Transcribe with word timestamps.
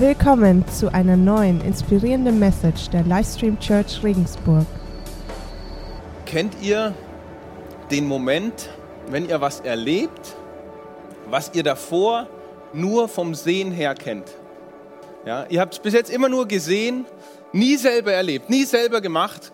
Willkommen 0.00 0.64
zu 0.68 0.94
einer 0.94 1.16
neuen 1.16 1.60
inspirierenden 1.60 2.38
Message 2.38 2.88
der 2.90 3.02
Livestream 3.02 3.58
Church 3.58 4.00
Regensburg. 4.04 4.64
Kennt 6.24 6.54
ihr 6.62 6.94
den 7.90 8.06
Moment, 8.06 8.68
wenn 9.08 9.28
ihr 9.28 9.40
was 9.40 9.58
erlebt, 9.58 10.36
was 11.28 11.50
ihr 11.52 11.64
davor 11.64 12.28
nur 12.72 13.08
vom 13.08 13.34
Sehen 13.34 13.72
her 13.72 13.96
kennt? 13.96 14.28
Ja, 15.26 15.46
ihr 15.48 15.60
habt 15.60 15.74
es 15.74 15.80
bis 15.80 15.94
jetzt 15.94 16.10
immer 16.10 16.28
nur 16.28 16.46
gesehen, 16.46 17.04
nie 17.52 17.74
selber 17.74 18.12
erlebt, 18.12 18.50
nie 18.50 18.66
selber 18.66 19.00
gemacht. 19.00 19.50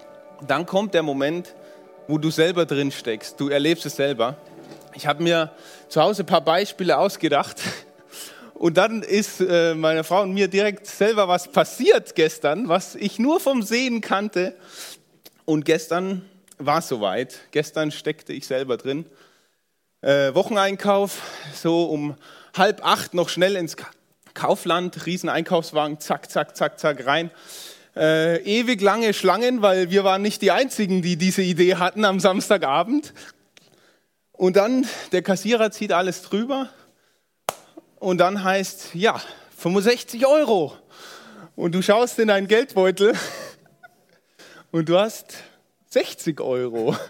Dann 0.46 0.66
kommt 0.66 0.92
der 0.92 1.02
Moment, 1.02 1.54
wo 2.06 2.18
du 2.18 2.30
selber 2.30 2.66
drin 2.66 2.90
steckst. 2.90 3.40
Du 3.40 3.48
erlebst 3.48 3.86
es 3.86 3.96
selber. 3.96 4.36
Ich 4.92 5.06
habe 5.06 5.22
mir 5.22 5.52
zu 5.88 6.02
Hause 6.02 6.22
ein 6.22 6.26
paar 6.26 6.45
Beispiele 6.45 6.98
ausgedacht 6.98 7.62
und 8.64 8.78
dann 8.78 9.02
ist 9.02 9.42
äh, 9.42 9.74
meiner 9.74 10.04
Frau 10.04 10.22
und 10.22 10.32
mir 10.32 10.48
direkt 10.48 10.86
selber 10.86 11.28
was 11.28 11.48
passiert 11.48 12.14
gestern, 12.14 12.66
was 12.66 12.95
ich 12.95 13.18
nur 13.18 13.38
vom 13.38 13.60
Sehen 13.60 14.00
kannte. 14.00 14.56
Und 15.45 15.66
gestern 15.66 16.24
war 16.56 16.78
es 16.78 16.88
soweit. 16.88 17.41
Gestern 17.50 17.91
steckte 17.91 18.32
ich 18.32 18.46
selber 18.46 18.78
drin. 18.78 19.05
Äh, 20.00 20.32
Wocheneinkauf, 20.32 21.20
so 21.52 21.84
um 21.84 22.14
halb 22.56 22.82
acht 22.82 23.12
noch 23.12 23.28
schnell 23.28 23.55
ins 23.56 23.77
Kaufland, 24.32 25.05
Rieseneinkaufswagen, 25.05 26.00
zack, 26.00 26.30
zack, 26.30 26.56
zack, 26.56 26.78
zack 26.78 27.05
rein. 27.05 27.30
Äh, 27.94 28.38
ewig 28.44 28.80
lange 28.80 29.12
Schlangen, 29.12 29.60
weil 29.60 29.91
wir 29.91 30.05
waren 30.05 30.22
nicht 30.22 30.41
die 30.41 30.52
Einzigen, 30.52 31.02
die 31.02 31.19
diese 31.19 31.42
Idee 31.42 31.74
hatten 31.74 32.06
am 32.06 32.19
Samstagabend. 32.19 33.12
Und 34.33 34.56
dann 34.56 34.86
der 35.12 35.20
Kassierer 35.20 35.70
zieht 35.70 35.92
alles 35.92 36.22
drüber 36.22 36.70
und 38.04 38.18
dann 38.18 38.44
heißt, 38.44 38.90
ja, 38.92 39.18
65 39.56 40.26
Euro. 40.26 40.76
Und 41.56 41.74
du 41.74 41.80
schaust 41.80 42.18
in 42.18 42.28
deinen 42.28 42.48
Geldbeutel 42.48 43.14
und 44.72 44.91
du 44.91 44.98
hast 44.98 45.36
60 45.88 46.38
Euro. 46.41 46.94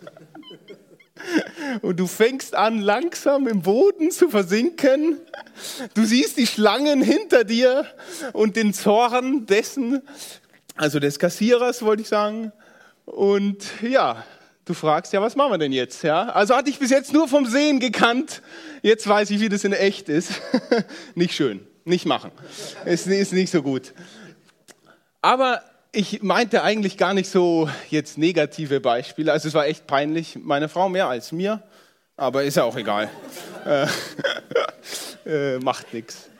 Und 1.80 1.98
du 1.98 2.06
fängst 2.06 2.54
an, 2.54 2.80
langsam 2.80 3.46
im 3.46 3.62
Boden 3.62 4.10
zu 4.10 4.28
versinken. 4.28 5.20
Du 5.94 6.04
siehst 6.04 6.36
die 6.36 6.46
Schlangen 6.46 7.00
hinter 7.00 7.44
dir 7.44 7.86
und 8.34 8.56
den 8.56 8.74
Zorn 8.74 9.46
dessen, 9.46 10.02
also 10.74 10.98
des 10.98 11.18
Kassierers, 11.18 11.82
wollte 11.82 12.02
ich 12.02 12.08
sagen. 12.08 12.52
Und 13.06 13.64
ja, 13.80 14.24
Du 14.64 14.72
fragst, 14.72 15.12
ja, 15.12 15.20
was 15.20 15.36
machen 15.36 15.52
wir 15.52 15.58
denn 15.58 15.72
jetzt? 15.72 16.02
Ja? 16.02 16.30
Also 16.30 16.56
hatte 16.56 16.70
ich 16.70 16.78
bis 16.78 16.90
jetzt 16.90 17.12
nur 17.12 17.28
vom 17.28 17.44
Sehen 17.44 17.80
gekannt. 17.80 18.40
Jetzt 18.82 19.06
weiß 19.06 19.30
ich, 19.30 19.40
wie 19.40 19.50
das 19.50 19.62
in 19.64 19.74
echt 19.74 20.08
ist. 20.08 20.40
nicht 21.14 21.34
schön, 21.34 21.66
nicht 21.84 22.06
machen. 22.06 22.30
Es 22.86 23.06
ist 23.06 23.34
nicht 23.34 23.50
so 23.50 23.62
gut. 23.62 23.92
Aber 25.20 25.62
ich 25.92 26.22
meinte 26.22 26.62
eigentlich 26.62 26.96
gar 26.96 27.12
nicht 27.12 27.28
so 27.30 27.68
jetzt 27.90 28.16
negative 28.16 28.80
Beispiele. 28.80 29.32
Also 29.32 29.48
es 29.48 29.54
war 29.54 29.66
echt 29.66 29.86
peinlich. 29.86 30.38
Meine 30.42 30.70
Frau 30.70 30.88
mehr 30.88 31.08
als 31.08 31.30
mir. 31.30 31.62
Aber 32.16 32.42
ist 32.44 32.56
ja 32.56 32.64
auch 32.64 32.76
egal. 32.76 33.10
äh, 33.66 33.86
äh, 35.56 35.58
macht 35.58 35.92
nichts. 35.92 36.30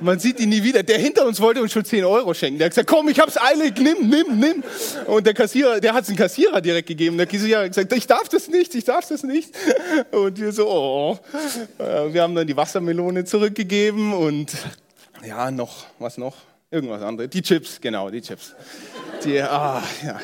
Man 0.00 0.18
sieht 0.18 0.40
ihn 0.40 0.50
nie 0.50 0.62
wieder. 0.62 0.82
Der 0.82 0.98
hinter 0.98 1.26
uns 1.26 1.40
wollte 1.40 1.60
uns 1.62 1.72
schon 1.72 1.84
10 1.84 2.04
Euro 2.04 2.34
schenken. 2.34 2.58
Der 2.58 2.66
hat 2.66 2.72
gesagt, 2.72 2.88
komm, 2.88 3.08
ich 3.08 3.18
hab's 3.18 3.36
eilig, 3.40 3.74
nimm, 3.76 4.08
nimm, 4.08 4.38
nimm. 4.38 4.64
Und 5.06 5.26
der 5.26 5.34
Kassierer, 5.34 5.80
der 5.80 5.94
hat 5.94 6.02
es 6.02 6.08
dem 6.08 6.16
Kassierer 6.16 6.60
direkt 6.60 6.88
gegeben. 6.88 7.16
Der 7.16 7.26
Kassierer 7.26 7.62
hat 7.62 7.68
gesagt, 7.68 7.92
ich 7.92 8.06
darf 8.06 8.28
das 8.28 8.48
nicht, 8.48 8.74
ich 8.74 8.84
darf 8.84 9.08
das 9.08 9.22
nicht. 9.22 9.54
Und 10.10 10.38
wir 10.38 10.52
so, 10.52 10.68
oh. 10.68 11.18
Äh, 11.78 12.12
wir 12.12 12.22
haben 12.22 12.34
dann 12.34 12.46
die 12.46 12.56
Wassermelone 12.56 13.24
zurückgegeben 13.24 14.12
und 14.12 14.52
ja, 15.26 15.50
noch, 15.50 15.86
was 15.98 16.16
noch? 16.18 16.36
Irgendwas 16.70 17.02
anderes. 17.02 17.30
Die 17.30 17.42
Chips, 17.42 17.80
genau, 17.80 18.10
die 18.10 18.22
Chips. 18.22 18.54
Die, 19.24 19.40
ah, 19.42 19.82
ja. 20.04 20.20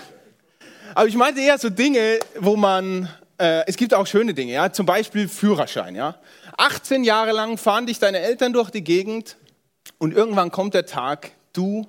Aber 0.95 1.09
ich 1.09 1.17
meinte 1.17 1.41
eher 1.41 1.59
so 1.59 1.69
Dinge, 1.69 2.19
wo 2.39 2.57
man, 2.57 3.09
äh, 3.39 3.67
es 3.67 3.77
gibt 3.77 3.93
auch 3.93 4.07
schöne 4.07 4.33
Dinge, 4.33 4.53
ja, 4.53 4.73
zum 4.73 4.87
Beispiel 4.87 5.29
Führerschein, 5.29 5.95
ja. 5.95 6.15
18 6.57 7.05
Jahre 7.05 7.33
lang 7.33 7.59
fahren 7.59 7.87
dich 7.87 7.99
deine 7.99 8.21
Eltern 8.21 8.53
durch 8.53 8.71
die 8.71 8.83
Gegend 8.83 9.37
und 9.99 10.15
irgendwann 10.15 10.51
kommt 10.51 10.75
der 10.75 10.87
Tag, 10.87 11.33
du 11.53 11.87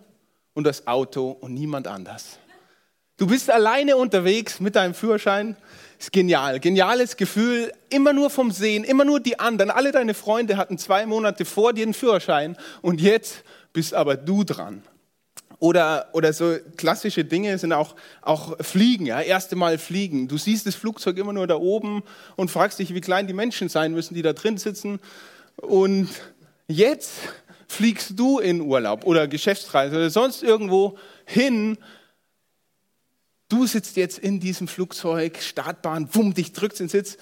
und 0.54 0.64
das 0.64 0.88
Auto 0.88 1.30
und 1.30 1.54
niemand 1.54 1.88
anders. 1.88 2.40
Du 3.18 3.26
bist 3.26 3.50
alleine 3.50 3.98
unterwegs 3.98 4.60
mit 4.60 4.76
deinem 4.76 4.94
Führerschein. 4.94 5.56
Ist 6.00 6.12
genial, 6.12 6.60
geniales 6.60 7.18
Gefühl, 7.18 7.72
immer 7.90 8.14
nur 8.14 8.30
vom 8.30 8.52
Sehen, 8.52 8.84
immer 8.84 9.04
nur 9.04 9.20
die 9.20 9.40
anderen. 9.40 9.72
Alle 9.72 9.92
deine 9.92 10.14
Freunde 10.14 10.58
hatten 10.58 10.78
zwei 10.78 11.08
Monate 11.08 11.44
vor 11.44 11.74
dir 11.74 11.84
einen 11.84 11.96
Führerschein 11.96 12.56
und 12.84 13.02
jetzt 13.02 13.44
bist 13.74 13.96
aber 13.96 14.16
du 14.16 14.44
dran. 14.44 14.84
Oder, 15.60 16.10
oder 16.14 16.34
so 16.34 16.56
klassische 16.78 17.26
Dinge 17.26 17.58
sind 17.58 17.74
auch, 17.74 17.96
auch 18.22 18.56
Fliegen, 18.64 19.08
ja, 19.08 19.22
erste 19.22 19.56
Mal 19.56 19.80
Fliegen. 19.80 20.28
Du 20.28 20.38
siehst 20.38 20.68
das 20.68 20.76
Flugzeug 20.76 21.18
immer 21.18 21.34
nur 21.34 21.48
da 21.48 21.56
oben 21.56 22.04
und 22.36 22.52
fragst 22.52 22.78
dich, 22.78 22.94
wie 22.94 23.02
klein 23.02 23.26
die 23.26 23.34
Menschen 23.34 23.68
sein 23.68 23.94
müssen, 23.94 24.14
die 24.14 24.22
da 24.22 24.34
drin 24.34 24.58
sitzen. 24.58 25.00
Und 25.56 26.10
jetzt 26.68 27.14
fliegst 27.68 28.14
du 28.16 28.40
in 28.40 28.62
Urlaub 28.62 29.06
oder 29.06 29.28
Geschäftsreise 29.28 29.96
oder 29.96 30.10
sonst 30.10 30.44
irgendwo 30.44 30.98
hin. 31.26 31.78
Du 33.50 33.66
sitzt 33.66 33.98
jetzt 33.98 34.20
in 34.20 34.40
diesem 34.40 34.68
Flugzeug, 34.68 35.40
Startbahn, 35.42 36.10
wumm, 36.14 36.34
dich 36.34 36.54
drückt 36.54 36.80
den 36.80 36.90
Sitz. 36.90 37.18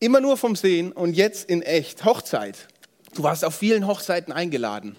Immer 0.00 0.20
nur 0.20 0.36
vom 0.36 0.56
Sehen 0.56 0.92
und 0.92 1.14
jetzt 1.14 1.48
in 1.48 1.62
echt. 1.62 2.04
Hochzeit. 2.04 2.68
Du 3.14 3.22
warst 3.22 3.44
auf 3.44 3.54
vielen 3.54 3.86
Hochzeiten 3.86 4.32
eingeladen 4.32 4.96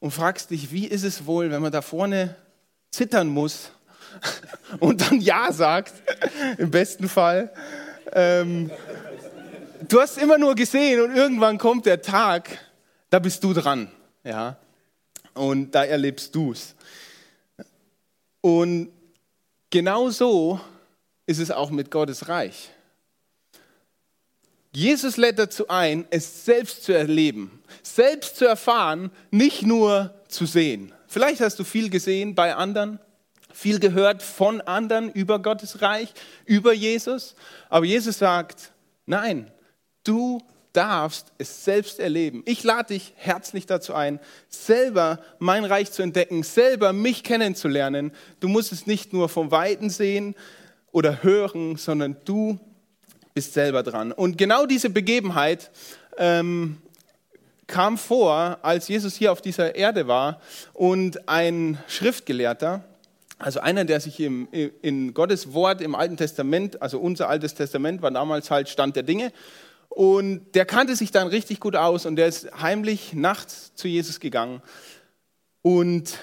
und 0.00 0.10
fragst 0.10 0.50
dich, 0.50 0.70
wie 0.70 0.86
ist 0.86 1.04
es 1.04 1.26
wohl, 1.26 1.50
wenn 1.50 1.62
man 1.62 1.72
da 1.72 1.82
vorne 1.82 2.36
zittern 2.90 3.28
muss 3.28 3.70
und 4.80 5.00
dann 5.00 5.20
Ja 5.20 5.52
sagt, 5.52 5.94
im 6.58 6.70
besten 6.70 7.08
Fall. 7.08 7.52
Ähm, 8.12 8.70
du 9.88 10.00
hast 10.00 10.18
immer 10.18 10.38
nur 10.38 10.54
gesehen 10.54 11.00
und 11.02 11.14
irgendwann 11.14 11.58
kommt 11.58 11.86
der 11.86 12.02
Tag, 12.02 12.58
da 13.10 13.18
bist 13.18 13.42
du 13.44 13.52
dran. 13.52 13.90
Ja? 14.24 14.56
Und 15.34 15.70
da 15.72 15.84
erlebst 15.84 16.34
du 16.34 16.52
es. 16.52 16.74
Und 18.40 18.90
genau 19.70 20.10
so 20.10 20.60
ist 21.26 21.38
es 21.38 21.50
auch 21.50 21.70
mit 21.70 21.90
Gottes 21.90 22.28
Reich. 22.28 22.70
Jesus 24.72 25.16
lädt 25.16 25.38
dazu 25.38 25.68
ein, 25.68 26.06
es 26.10 26.44
selbst 26.44 26.84
zu 26.84 26.92
erleben, 26.92 27.62
selbst 27.82 28.36
zu 28.36 28.46
erfahren, 28.46 29.10
nicht 29.30 29.62
nur 29.62 30.14
zu 30.28 30.46
sehen. 30.46 30.92
Vielleicht 31.06 31.40
hast 31.40 31.58
du 31.58 31.64
viel 31.64 31.90
gesehen 31.90 32.34
bei 32.34 32.54
anderen, 32.54 33.00
viel 33.52 33.80
gehört 33.80 34.22
von 34.22 34.60
anderen 34.60 35.10
über 35.10 35.40
Gottes 35.40 35.80
Reich, 35.80 36.12
über 36.44 36.72
Jesus, 36.72 37.34
aber 37.70 37.86
Jesus 37.86 38.18
sagt, 38.18 38.72
nein, 39.06 39.50
du 40.04 40.40
darfst 40.72 41.32
es 41.38 41.64
selbst 41.64 41.98
erleben. 41.98 42.42
Ich 42.46 42.62
lade 42.64 42.94
dich 42.94 43.12
herzlich 43.16 43.66
dazu 43.66 43.94
ein, 43.94 44.20
selber 44.48 45.20
mein 45.38 45.64
Reich 45.64 45.90
zu 45.90 46.02
entdecken, 46.02 46.42
selber 46.42 46.92
mich 46.92 47.24
kennenzulernen. 47.24 48.12
Du 48.40 48.48
musst 48.48 48.72
es 48.72 48.86
nicht 48.86 49.12
nur 49.12 49.28
vom 49.28 49.50
Weiten 49.50 49.90
sehen 49.90 50.34
oder 50.92 51.22
hören, 51.22 51.76
sondern 51.76 52.16
du 52.24 52.58
bist 53.34 53.54
selber 53.54 53.82
dran. 53.82 54.12
Und 54.12 54.36
genau 54.38 54.66
diese 54.66 54.90
Begebenheit 54.90 55.70
ähm, 56.16 56.78
kam 57.66 57.98
vor, 57.98 58.58
als 58.62 58.88
Jesus 58.88 59.14
hier 59.14 59.30
auf 59.30 59.40
dieser 59.40 59.74
Erde 59.74 60.08
war 60.08 60.40
und 60.72 61.28
ein 61.28 61.78
Schriftgelehrter, 61.86 62.82
also 63.38 63.60
einer, 63.60 63.84
der 63.84 64.00
sich 64.00 64.18
im, 64.18 64.48
in 64.50 65.14
Gottes 65.14 65.52
Wort 65.52 65.80
im 65.80 65.94
Alten 65.94 66.16
Testament, 66.16 66.82
also 66.82 66.98
unser 66.98 67.28
Altes 67.28 67.54
Testament 67.54 68.02
war 68.02 68.10
damals 68.10 68.50
halt 68.50 68.68
Stand 68.68 68.96
der 68.96 69.04
Dinge, 69.04 69.32
und 69.98 70.54
der 70.54 70.64
kannte 70.64 70.94
sich 70.94 71.10
dann 71.10 71.26
richtig 71.26 71.58
gut 71.58 71.74
aus 71.74 72.06
und 72.06 72.14
der 72.14 72.28
ist 72.28 72.48
heimlich 72.60 73.14
nachts 73.14 73.74
zu 73.74 73.88
Jesus 73.88 74.20
gegangen 74.20 74.62
und, 75.60 76.20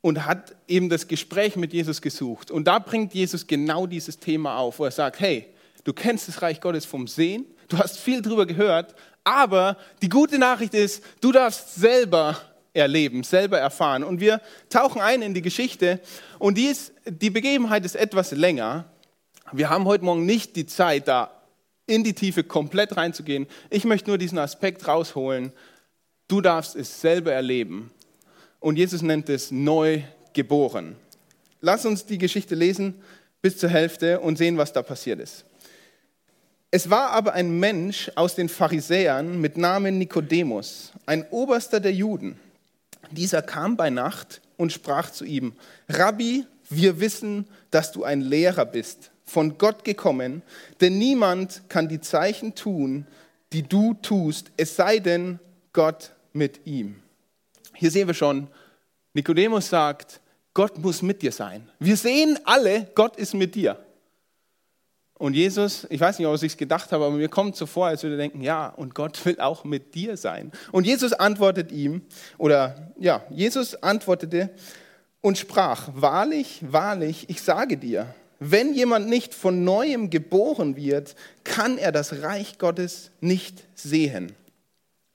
und 0.00 0.24
hat 0.24 0.56
eben 0.66 0.88
das 0.88 1.06
Gespräch 1.06 1.56
mit 1.56 1.74
Jesus 1.74 2.00
gesucht. 2.00 2.50
Und 2.50 2.64
da 2.64 2.78
bringt 2.78 3.12
Jesus 3.12 3.46
genau 3.46 3.86
dieses 3.86 4.20
Thema 4.20 4.56
auf, 4.56 4.78
wo 4.78 4.86
er 4.86 4.90
sagt, 4.90 5.20
hey, 5.20 5.48
du 5.84 5.92
kennst 5.92 6.28
das 6.28 6.40
Reich 6.40 6.62
Gottes 6.62 6.86
vom 6.86 7.06
Sehen, 7.06 7.44
du 7.68 7.76
hast 7.76 7.98
viel 7.98 8.22
drüber 8.22 8.46
gehört, 8.46 8.94
aber 9.22 9.76
die 10.00 10.08
gute 10.08 10.38
Nachricht 10.38 10.72
ist, 10.72 11.04
du 11.20 11.30
darfst 11.30 11.74
selber 11.74 12.40
erleben, 12.72 13.22
selber 13.22 13.58
erfahren. 13.58 14.02
Und 14.02 14.18
wir 14.20 14.40
tauchen 14.70 15.02
ein 15.02 15.20
in 15.20 15.34
die 15.34 15.42
Geschichte 15.42 16.00
und 16.38 16.56
die, 16.56 16.68
ist, 16.68 16.94
die 17.04 17.28
Begebenheit 17.28 17.84
ist 17.84 17.96
etwas 17.96 18.30
länger. 18.30 18.86
Wir 19.52 19.68
haben 19.68 19.84
heute 19.84 20.06
Morgen 20.06 20.24
nicht 20.24 20.56
die 20.56 20.64
Zeit, 20.64 21.06
da 21.06 21.33
in 21.86 22.04
die 22.04 22.14
Tiefe 22.14 22.44
komplett 22.44 22.96
reinzugehen. 22.96 23.46
Ich 23.70 23.84
möchte 23.84 24.10
nur 24.10 24.18
diesen 24.18 24.38
Aspekt 24.38 24.86
rausholen. 24.88 25.52
Du 26.28 26.40
darfst 26.40 26.76
es 26.76 27.00
selber 27.00 27.32
erleben. 27.32 27.90
Und 28.60 28.76
Jesus 28.76 29.02
nennt 29.02 29.28
es 29.28 29.50
neu 29.50 30.02
geboren. 30.32 30.96
Lass 31.60 31.84
uns 31.84 32.06
die 32.06 32.18
Geschichte 32.18 32.54
lesen 32.54 32.94
bis 33.42 33.58
zur 33.58 33.68
Hälfte 33.68 34.20
und 34.20 34.38
sehen, 34.38 34.56
was 34.56 34.72
da 34.72 34.82
passiert 34.82 35.20
ist. 35.20 35.44
Es 36.70 36.90
war 36.90 37.10
aber 37.10 37.34
ein 37.34 37.58
Mensch 37.60 38.10
aus 38.16 38.34
den 38.34 38.48
Pharisäern 38.48 39.40
mit 39.40 39.56
Namen 39.56 39.98
Nikodemus, 39.98 40.92
ein 41.06 41.24
Oberster 41.30 41.78
der 41.78 41.92
Juden. 41.92 42.40
Dieser 43.10 43.42
kam 43.42 43.76
bei 43.76 43.90
Nacht 43.90 44.40
und 44.56 44.72
sprach 44.72 45.10
zu 45.10 45.24
ihm, 45.24 45.52
Rabbi, 45.88 46.46
wir 46.70 46.98
wissen, 46.98 47.46
dass 47.70 47.92
du 47.92 48.02
ein 48.02 48.22
Lehrer 48.22 48.64
bist, 48.64 49.10
von 49.24 49.58
Gott 49.58 49.84
gekommen, 49.84 50.42
denn 50.80 50.98
niemand 50.98 51.62
kann 51.68 51.88
die 51.88 52.00
Zeichen 52.00 52.54
tun, 52.54 53.06
die 53.52 53.62
du 53.62 53.94
tust, 53.94 54.50
es 54.56 54.76
sei 54.76 54.98
denn 54.98 55.38
Gott 55.72 56.12
mit 56.32 56.66
ihm. 56.66 56.96
Hier 57.74 57.90
sehen 57.90 58.06
wir 58.06 58.14
schon, 58.14 58.48
Nikodemus 59.12 59.68
sagt, 59.68 60.20
Gott 60.52 60.78
muss 60.78 61.02
mit 61.02 61.22
dir 61.22 61.32
sein. 61.32 61.68
Wir 61.78 61.96
sehen 61.96 62.38
alle, 62.44 62.88
Gott 62.94 63.16
ist 63.16 63.34
mit 63.34 63.54
dir. 63.54 63.78
Und 65.16 65.34
Jesus, 65.34 65.86
ich 65.90 66.00
weiß 66.00 66.18
nicht, 66.18 66.26
ob 66.26 66.34
ich 66.34 66.42
es 66.42 66.56
gedacht 66.56 66.90
habe, 66.92 67.04
aber 67.04 67.14
mir 67.14 67.28
kommt 67.28 67.56
so 67.56 67.66
vor, 67.66 67.86
als 67.86 68.02
würde 68.02 68.16
er 68.16 68.18
denken, 68.18 68.40
ja, 68.40 68.68
und 68.68 68.94
Gott 68.94 69.24
will 69.24 69.40
auch 69.40 69.64
mit 69.64 69.94
dir 69.94 70.16
sein. 70.16 70.52
Und 70.72 70.86
Jesus 70.86 71.12
antwortet 71.12 71.72
ihm, 71.72 72.02
oder 72.36 72.92
ja, 72.98 73.24
Jesus 73.30 73.76
antwortete 73.76 74.50
und 75.20 75.38
sprach, 75.38 75.88
wahrlich, 75.94 76.60
wahrlich, 76.68 77.30
ich 77.30 77.42
sage 77.42 77.76
dir, 77.76 78.12
wenn 78.50 78.74
jemand 78.74 79.08
nicht 79.08 79.34
von 79.34 79.64
neuem 79.64 80.10
geboren 80.10 80.76
wird, 80.76 81.16
kann 81.44 81.78
er 81.78 81.92
das 81.92 82.22
Reich 82.22 82.58
Gottes 82.58 83.10
nicht 83.20 83.64
sehen. 83.74 84.32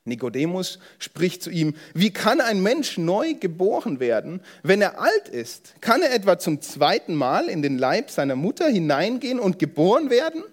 Nikodemus 0.05 0.79
spricht 0.97 1.43
zu 1.43 1.51
ihm, 1.51 1.75
wie 1.93 2.11
kann 2.11 2.41
ein 2.41 2.63
Mensch 2.63 2.97
neu 2.97 3.35
geboren 3.35 3.99
werden, 3.99 4.41
wenn 4.63 4.81
er 4.81 4.99
alt 4.99 5.29
ist? 5.29 5.75
Kann 5.81 6.01
er 6.01 6.13
etwa 6.13 6.39
zum 6.39 6.61
zweiten 6.61 7.13
Mal 7.13 7.49
in 7.49 7.61
den 7.61 7.77
Leib 7.77 8.09
seiner 8.09 8.35
Mutter 8.35 8.67
hineingehen 8.67 9.39
und 9.39 9.59
geboren 9.59 10.09
werden? 10.09 10.43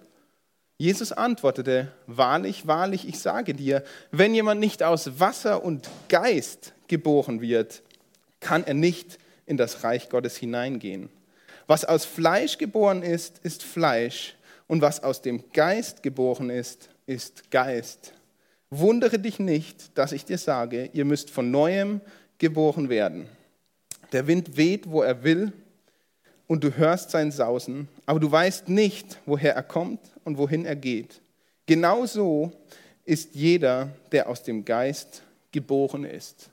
Jesus 0.76 1.12
antwortete, 1.12 1.90
wahrlich, 2.06 2.66
wahrlich, 2.66 3.08
ich 3.08 3.18
sage 3.18 3.54
dir, 3.54 3.82
wenn 4.10 4.34
jemand 4.34 4.60
nicht 4.60 4.82
aus 4.82 5.18
Wasser 5.18 5.64
und 5.64 5.88
Geist 6.10 6.74
geboren 6.88 7.40
wird, 7.40 7.82
kann 8.40 8.64
er 8.64 8.74
nicht 8.74 9.18
in 9.46 9.56
das 9.56 9.84
Reich 9.84 10.10
Gottes 10.10 10.36
hineingehen. 10.36 11.08
Was 11.66 11.84
aus 11.84 12.04
Fleisch 12.04 12.58
geboren 12.58 13.02
ist, 13.02 13.38
ist 13.42 13.62
Fleisch, 13.62 14.36
und 14.68 14.82
was 14.82 15.02
aus 15.02 15.22
dem 15.22 15.44
Geist 15.52 16.02
geboren 16.02 16.50
ist, 16.50 16.88
ist 17.06 17.50
Geist. 17.50 18.12
Wundere 18.70 19.18
dich 19.18 19.38
nicht, 19.38 19.96
dass 19.96 20.12
ich 20.12 20.24
dir 20.24 20.38
sage, 20.38 20.90
ihr 20.92 21.04
müsst 21.04 21.30
von 21.30 21.50
neuem 21.50 22.00
geboren 22.38 22.88
werden. 22.88 23.28
Der 24.12 24.26
Wind 24.26 24.56
weht, 24.56 24.90
wo 24.90 25.02
er 25.02 25.22
will, 25.22 25.52
und 26.48 26.62
du 26.62 26.76
hörst 26.76 27.10
sein 27.10 27.32
Sausen, 27.32 27.88
aber 28.06 28.20
du 28.20 28.30
weißt 28.30 28.68
nicht, 28.68 29.18
woher 29.26 29.54
er 29.54 29.62
kommt 29.62 30.00
und 30.24 30.38
wohin 30.38 30.64
er 30.64 30.76
geht. 30.76 31.20
Genauso 31.66 32.52
ist 33.04 33.34
jeder, 33.34 33.88
der 34.12 34.28
aus 34.28 34.42
dem 34.42 34.64
Geist 34.64 35.22
geboren 35.50 36.04
ist. 36.04 36.50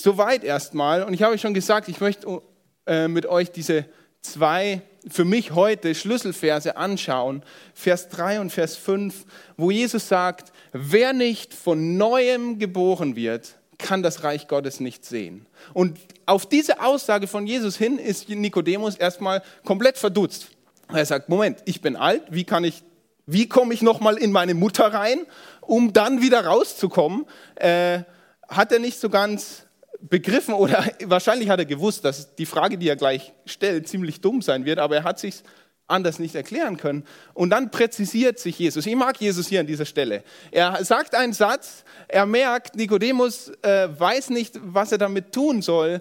Soweit 0.00 0.42
erstmal. 0.42 1.04
Und 1.04 1.14
ich 1.14 1.22
habe 1.22 1.38
schon 1.38 1.54
gesagt, 1.54 1.88
ich 1.88 2.00
möchte 2.00 2.42
äh, 2.86 3.06
mit 3.06 3.26
euch 3.26 3.52
diese 3.52 3.84
zwei 4.22 4.82
für 5.08 5.24
mich 5.24 5.52
heute 5.52 5.94
Schlüsselverse 5.94 6.76
anschauen, 6.76 7.42
Vers 7.74 8.08
3 8.10 8.40
und 8.40 8.50
Vers 8.50 8.76
5, 8.76 9.24
wo 9.56 9.70
Jesus 9.70 10.08
sagt, 10.08 10.52
wer 10.72 11.12
nicht 11.12 11.54
von 11.54 11.96
neuem 11.96 12.58
geboren 12.58 13.16
wird, 13.16 13.56
kann 13.78 14.02
das 14.02 14.24
Reich 14.24 14.46
Gottes 14.46 14.78
nicht 14.80 15.04
sehen. 15.04 15.46
Und 15.72 15.98
auf 16.26 16.46
diese 16.46 16.82
Aussage 16.82 17.26
von 17.26 17.46
Jesus 17.46 17.76
hin 17.76 17.98
ist 17.98 18.28
Nikodemus 18.28 18.96
erstmal 18.96 19.42
komplett 19.64 19.96
verdutzt. 19.96 20.48
Er 20.92 21.06
sagt, 21.06 21.28
Moment, 21.28 21.60
ich 21.64 21.80
bin 21.80 21.96
alt, 21.96 22.22
wie 22.30 22.44
kann 22.44 22.64
ich, 22.64 22.82
wie 23.26 23.48
komme 23.48 23.72
ich 23.72 23.80
nochmal 23.80 24.18
in 24.18 24.32
meine 24.32 24.54
Mutter 24.54 24.92
rein, 24.92 25.20
um 25.60 25.92
dann 25.92 26.20
wieder 26.20 26.44
rauszukommen? 26.44 27.26
Äh, 27.54 28.00
hat 28.48 28.72
er 28.72 28.80
nicht 28.80 28.98
so 28.98 29.08
ganz 29.08 29.64
begriffen 30.02 30.54
oder 30.54 30.84
wahrscheinlich 31.04 31.48
hat 31.48 31.58
er 31.58 31.66
gewusst, 31.66 32.04
dass 32.04 32.34
die 32.34 32.46
Frage, 32.46 32.78
die 32.78 32.88
er 32.88 32.96
gleich 32.96 33.32
stellt, 33.46 33.88
ziemlich 33.88 34.20
dumm 34.20 34.42
sein 34.42 34.64
wird, 34.64 34.78
aber 34.78 34.96
er 34.96 35.04
hat 35.04 35.18
sich 35.18 35.42
anders 35.90 36.18
nicht 36.18 36.34
erklären 36.34 36.76
können. 36.76 37.04
Und 37.34 37.50
dann 37.50 37.70
präzisiert 37.70 38.38
sich 38.38 38.58
Jesus. 38.58 38.86
Ich 38.86 38.94
mag 38.94 39.20
Jesus 39.20 39.48
hier 39.48 39.60
an 39.60 39.66
dieser 39.66 39.84
Stelle. 39.84 40.22
Er 40.50 40.84
sagt 40.84 41.14
einen 41.14 41.32
Satz, 41.32 41.84
er 42.08 42.26
merkt, 42.26 42.76
Nikodemus 42.76 43.48
äh, 43.62 43.88
weiß 43.98 44.30
nicht, 44.30 44.58
was 44.62 44.92
er 44.92 44.98
damit 44.98 45.32
tun 45.32 45.62
soll. 45.62 46.00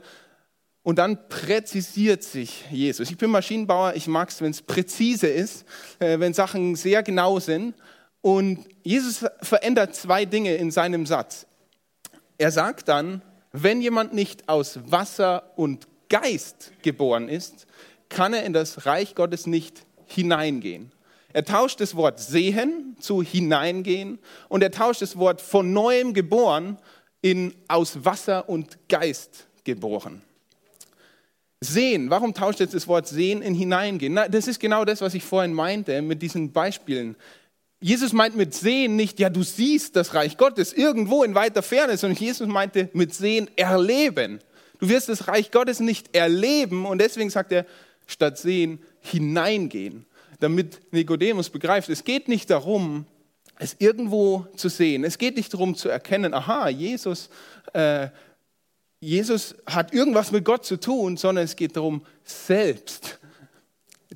Und 0.83 0.97
dann 0.97 1.27
präzisiert 1.27 2.23
sich 2.23 2.65
Jesus. 2.71 3.11
Ich 3.11 3.17
bin 3.17 3.29
Maschinenbauer, 3.31 3.93
ich 3.95 4.07
mag 4.07 4.29
es, 4.29 4.41
wenn 4.41 4.51
es 4.51 4.61
präzise 4.61 5.27
ist, 5.27 5.65
äh, 5.99 6.19
wenn 6.19 6.33
Sachen 6.33 6.75
sehr 6.75 7.03
genau 7.03 7.39
sind. 7.39 7.75
Und 8.21 8.65
Jesus 8.83 9.25
verändert 9.41 9.95
zwei 9.95 10.25
Dinge 10.25 10.55
in 10.55 10.71
seinem 10.71 11.05
Satz. 11.05 11.45
Er 12.37 12.51
sagt 12.51 12.87
dann, 12.87 13.21
wenn 13.51 13.81
jemand 13.81 14.13
nicht 14.13 14.47
aus 14.47 14.79
Wasser 14.85 15.51
und 15.55 15.87
Geist 16.09 16.71
geboren 16.81 17.29
ist, 17.29 17.67
kann 18.09 18.33
er 18.33 18.43
in 18.43 18.53
das 18.53 18.85
Reich 18.85 19.15
Gottes 19.15 19.47
nicht 19.47 19.85
hineingehen. 20.07 20.91
Er 21.31 21.45
tauscht 21.45 21.79
das 21.79 21.95
Wort 21.95 22.19
sehen 22.19 22.95
zu 22.99 23.21
hineingehen 23.21 24.17
und 24.47 24.63
er 24.63 24.71
tauscht 24.71 25.01
das 25.01 25.17
Wort 25.17 25.41
von 25.41 25.71
neuem 25.73 26.13
geboren 26.13 26.77
in 27.21 27.53
aus 27.67 28.03
Wasser 28.03 28.49
und 28.49 28.77
Geist 28.87 29.47
geboren. 29.63 30.23
Sehen, 31.61 32.09
warum 32.09 32.33
tauscht 32.33 32.61
jetzt 32.61 32.73
das 32.73 32.87
Wort 32.87 33.07
sehen 33.07 33.41
in 33.41 33.53
hineingehen? 33.53 34.13
Na, 34.13 34.27
das 34.27 34.47
ist 34.47 34.59
genau 34.59 34.85
das, 34.85 35.01
was 35.01 35.13
ich 35.13 35.23
vorhin 35.23 35.53
meinte 35.53 36.01
mit 36.01 36.21
diesen 36.21 36.51
Beispielen. 36.51 37.15
Jesus 37.81 38.11
meint 38.11 38.35
mit 38.35 38.53
sehen 38.53 38.95
nicht, 38.95 39.19
ja, 39.19 39.29
du 39.29 39.43
siehst 39.43 39.95
das 39.95 40.13
Reich 40.13 40.37
Gottes 40.37 40.73
irgendwo 40.73 41.23
in 41.23 41.33
weiter 41.33 41.61
Ferne, 41.61 41.95
sondern 41.95 42.19
Jesus 42.19 42.47
meinte 42.47 42.89
mit 42.93 43.13
sehen 43.13 43.49
erleben. 43.55 44.39
Du 44.79 44.89
wirst 44.89 45.07
das 45.09 45.27
Reich 45.27 45.51
Gottes 45.51 45.79
nicht 45.79 46.15
erleben 46.15 46.85
und 46.85 46.99
deswegen 46.99 47.29
sagt 47.29 47.51
er, 47.51 47.65
statt 48.05 48.37
sehen 48.37 48.79
hineingehen, 49.01 50.05
damit 50.39 50.81
Nikodemus 50.91 51.49
begreift, 51.49 51.89
es 51.89 52.03
geht 52.03 52.27
nicht 52.27 52.49
darum, 52.49 53.05
es 53.59 53.75
irgendwo 53.79 54.47
zu 54.55 54.69
sehen. 54.69 55.03
Es 55.03 55.17
geht 55.17 55.35
nicht 55.35 55.53
darum 55.53 55.75
zu 55.75 55.89
erkennen, 55.89 56.33
aha, 56.33 56.69
Jesus, 56.69 57.29
äh, 57.73 58.07
Jesus 59.01 59.55
hat 59.65 59.93
irgendwas 59.93 60.31
mit 60.31 60.43
Gott 60.43 60.65
zu 60.65 60.77
tun, 60.77 61.17
sondern 61.17 61.45
es 61.45 61.55
geht 61.55 61.75
darum, 61.75 62.05
selbst 62.23 63.18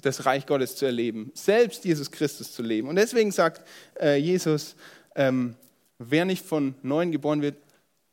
das 0.02 0.26
Reich 0.26 0.46
Gottes 0.46 0.76
zu 0.76 0.86
erleben, 0.86 1.32
selbst 1.34 1.86
Jesus 1.86 2.10
Christus 2.12 2.52
zu 2.52 2.64
leben. 2.64 2.88
Und 2.88 2.96
deswegen 2.96 3.32
sagt 3.32 3.62
äh, 4.00 4.18
Jesus, 4.18 4.76
ähm, 5.16 5.56
wer 6.00 6.26
nicht 6.26 6.46
von 6.46 6.76
neuem 6.82 7.12
geboren 7.12 7.42
wird, 7.42 7.56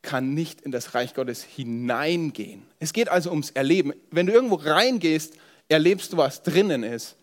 kann 0.02 0.34
nicht 0.34 0.60
in 0.62 0.72
das 0.72 0.94
Reich 0.94 1.14
Gottes 1.14 1.42
hineingehen. 1.42 2.62
Es 2.78 2.92
geht 2.92 3.08
also 3.08 3.30
ums 3.30 3.50
Erleben. 3.50 3.92
Wenn 4.10 4.26
du 4.26 4.32
irgendwo 4.32 4.56
reingehst, 4.56 5.34
erlebst 5.68 6.12
du, 6.12 6.16
was 6.16 6.42
drinnen 6.42 6.82
ist. 6.82 7.16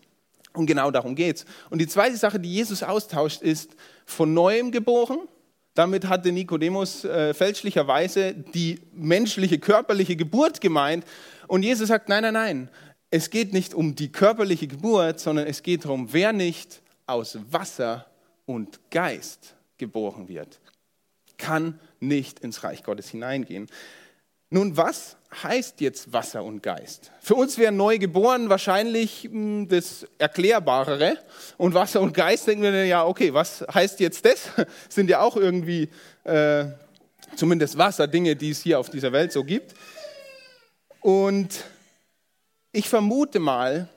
Und 0.54 0.66
genau 0.66 0.90
darum 0.90 1.14
geht 1.14 1.36
es. 1.36 1.44
Und 1.70 1.80
die 1.80 1.86
zweite 1.86 2.16
Sache, 2.16 2.40
die 2.40 2.52
Jesus 2.52 2.82
austauscht, 2.82 3.42
ist 3.42 3.70
von 4.06 4.32
neuem 4.32 4.70
geboren. 4.70 5.18
Damit 5.74 6.08
hatte 6.08 6.32
Nikodemus 6.32 7.04
äh, 7.04 7.34
fälschlicherweise 7.34 8.34
die 8.34 8.80
menschliche, 8.92 9.58
körperliche 9.58 10.16
Geburt 10.16 10.60
gemeint. 10.60 11.04
Und 11.46 11.62
Jesus 11.62 11.88
sagt, 11.88 12.08
nein, 12.08 12.22
nein, 12.22 12.34
nein 12.34 12.68
es 13.10 13.30
geht 13.30 13.52
nicht 13.52 13.74
um 13.74 13.94
die 13.94 14.12
körperliche 14.12 14.66
Geburt, 14.66 15.20
sondern 15.20 15.46
es 15.46 15.62
geht 15.62 15.84
darum, 15.84 16.12
wer 16.12 16.32
nicht 16.32 16.82
aus 17.06 17.38
Wasser 17.50 18.06
und 18.46 18.78
Geist 18.90 19.54
geboren 19.78 20.28
wird, 20.28 20.60
kann 21.38 21.80
nicht 22.00 22.40
ins 22.40 22.64
Reich 22.64 22.82
Gottes 22.82 23.08
hineingehen. 23.08 23.68
Nun, 24.50 24.76
was 24.76 25.16
heißt 25.42 25.80
jetzt 25.82 26.12
Wasser 26.12 26.42
und 26.42 26.62
Geist? 26.62 27.12
Für 27.20 27.34
uns 27.34 27.58
wäre 27.58 27.70
neu 27.70 27.98
geboren 27.98 28.48
wahrscheinlich 28.48 29.24
hm, 29.24 29.68
das 29.68 30.06
Erklärbarere. 30.16 31.18
Und 31.58 31.74
Wasser 31.74 32.00
und 32.00 32.14
Geist 32.14 32.46
denken 32.46 32.62
wir 32.62 32.86
ja, 32.86 33.04
okay, 33.04 33.32
was 33.34 33.64
heißt 33.72 34.00
jetzt 34.00 34.24
das? 34.24 34.48
Sind 34.88 35.10
ja 35.10 35.20
auch 35.20 35.36
irgendwie 35.36 35.90
äh, 36.24 36.64
zumindest 37.36 37.76
Wasser, 37.76 38.06
Dinge, 38.06 38.36
die 38.36 38.50
es 38.50 38.62
hier 38.62 38.78
auf 38.78 38.88
dieser 38.88 39.12
Welt 39.12 39.32
so 39.32 39.44
gibt. 39.44 39.74
Und 41.00 41.64
ich 42.78 42.88
vermute 42.88 43.40
mal, 43.40 43.88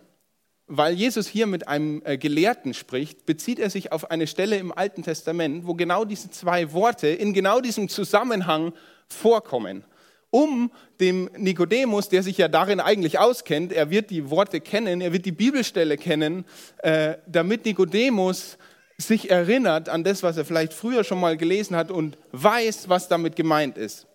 weil 0.66 0.96
Jesus 0.96 1.28
hier 1.28 1.46
mit 1.46 1.68
einem 1.68 2.02
äh, 2.04 2.18
Gelehrten 2.18 2.74
spricht, 2.74 3.28
bezieht 3.28 3.60
er 3.60 3.70
sich 3.70 3.92
auf 3.92 4.10
eine 4.10 4.26
Stelle 4.26 4.58
im 4.58 4.76
Alten 4.76 5.04
Testament, 5.04 5.68
wo 5.68 5.76
genau 5.76 6.04
diese 6.04 6.32
zwei 6.32 6.74
Worte 6.74 7.08
in 7.08 7.34
genau 7.34 7.62
diesem 7.62 7.90
Zusammenhang 7.90 8.74
vorkommen. 9.08 9.84
Um 10.32 10.72
dem 11.00 11.30
Nikodemus, 11.38 12.10
der 12.10 12.24
sich 12.24 12.40
ja 12.40 12.48
darin 12.48 12.80
eigentlich 12.80 13.20
auskennt, 13.20 13.72
er 13.72 13.92
wird 13.92 14.10
die 14.10 14.32
Worte 14.32 14.62
kennen, 14.62 15.00
er 15.00 15.14
wird 15.14 15.26
die 15.26 15.32
Bibelstelle 15.32 15.96
kennen, 15.98 16.46
äh, 16.78 17.18
damit 17.28 17.66
Nikodemus 17.66 18.58
sich 18.98 19.30
erinnert 19.30 19.90
an 19.90 20.04
das, 20.04 20.24
was 20.24 20.38
er 20.38 20.46
vielleicht 20.46 20.74
früher 20.74 21.04
schon 21.04 21.20
mal 21.20 21.38
gelesen 21.38 21.76
hat 21.76 21.92
und 21.92 22.18
weiß, 22.32 22.90
was 22.90 23.08
damit 23.08 23.36
gemeint 23.36 23.78
ist. 23.78 24.08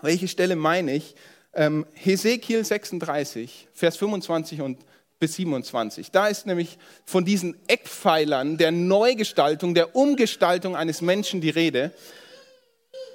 Welche 0.00 0.28
Stelle 0.28 0.54
meine 0.54 0.94
ich? 0.94 1.16
Ähm, 1.54 1.86
Hesekiel 1.94 2.64
36, 2.64 3.68
Vers 3.72 3.96
25 3.96 4.60
und 4.60 4.78
bis 5.18 5.34
27. 5.34 6.10
Da 6.10 6.26
ist 6.26 6.46
nämlich 6.46 6.78
von 7.04 7.24
diesen 7.24 7.56
Eckpfeilern 7.68 8.58
der 8.58 8.72
Neugestaltung, 8.72 9.74
der 9.74 9.94
Umgestaltung 9.94 10.74
eines 10.74 11.00
Menschen 11.00 11.40
die 11.40 11.50
Rede. 11.50 11.92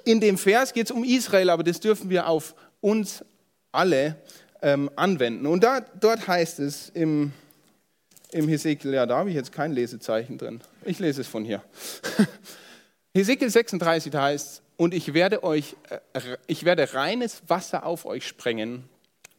In 0.04 0.20
dem 0.20 0.38
Vers 0.38 0.72
geht 0.72 0.86
es 0.86 0.90
um 0.90 1.04
Israel, 1.04 1.50
aber 1.50 1.62
das 1.62 1.80
dürfen 1.80 2.08
wir 2.08 2.26
auf 2.26 2.54
uns 2.80 3.24
alle 3.72 4.16
ähm, 4.62 4.90
anwenden. 4.96 5.46
Und 5.46 5.62
da, 5.62 5.80
dort 5.80 6.26
heißt 6.26 6.60
es 6.60 6.88
im, 6.88 7.32
im 8.32 8.48
Hesekiel, 8.48 8.94
ja, 8.94 9.04
da 9.04 9.18
habe 9.18 9.28
ich 9.28 9.36
jetzt 9.36 9.52
kein 9.52 9.72
Lesezeichen 9.72 10.38
drin. 10.38 10.62
Ich 10.84 10.98
lese 10.98 11.20
es 11.20 11.28
von 11.28 11.44
hier. 11.44 11.62
Hesekiel 13.18 13.50
36 13.50 14.14
heißt, 14.14 14.62
und 14.76 14.94
ich 14.94 15.12
werde 15.12 15.42
euch, 15.42 15.74
äh, 15.88 16.20
ich 16.46 16.64
werde 16.64 16.94
reines 16.94 17.42
Wasser 17.48 17.84
auf 17.84 18.06
euch 18.06 18.24
sprengen 18.24 18.88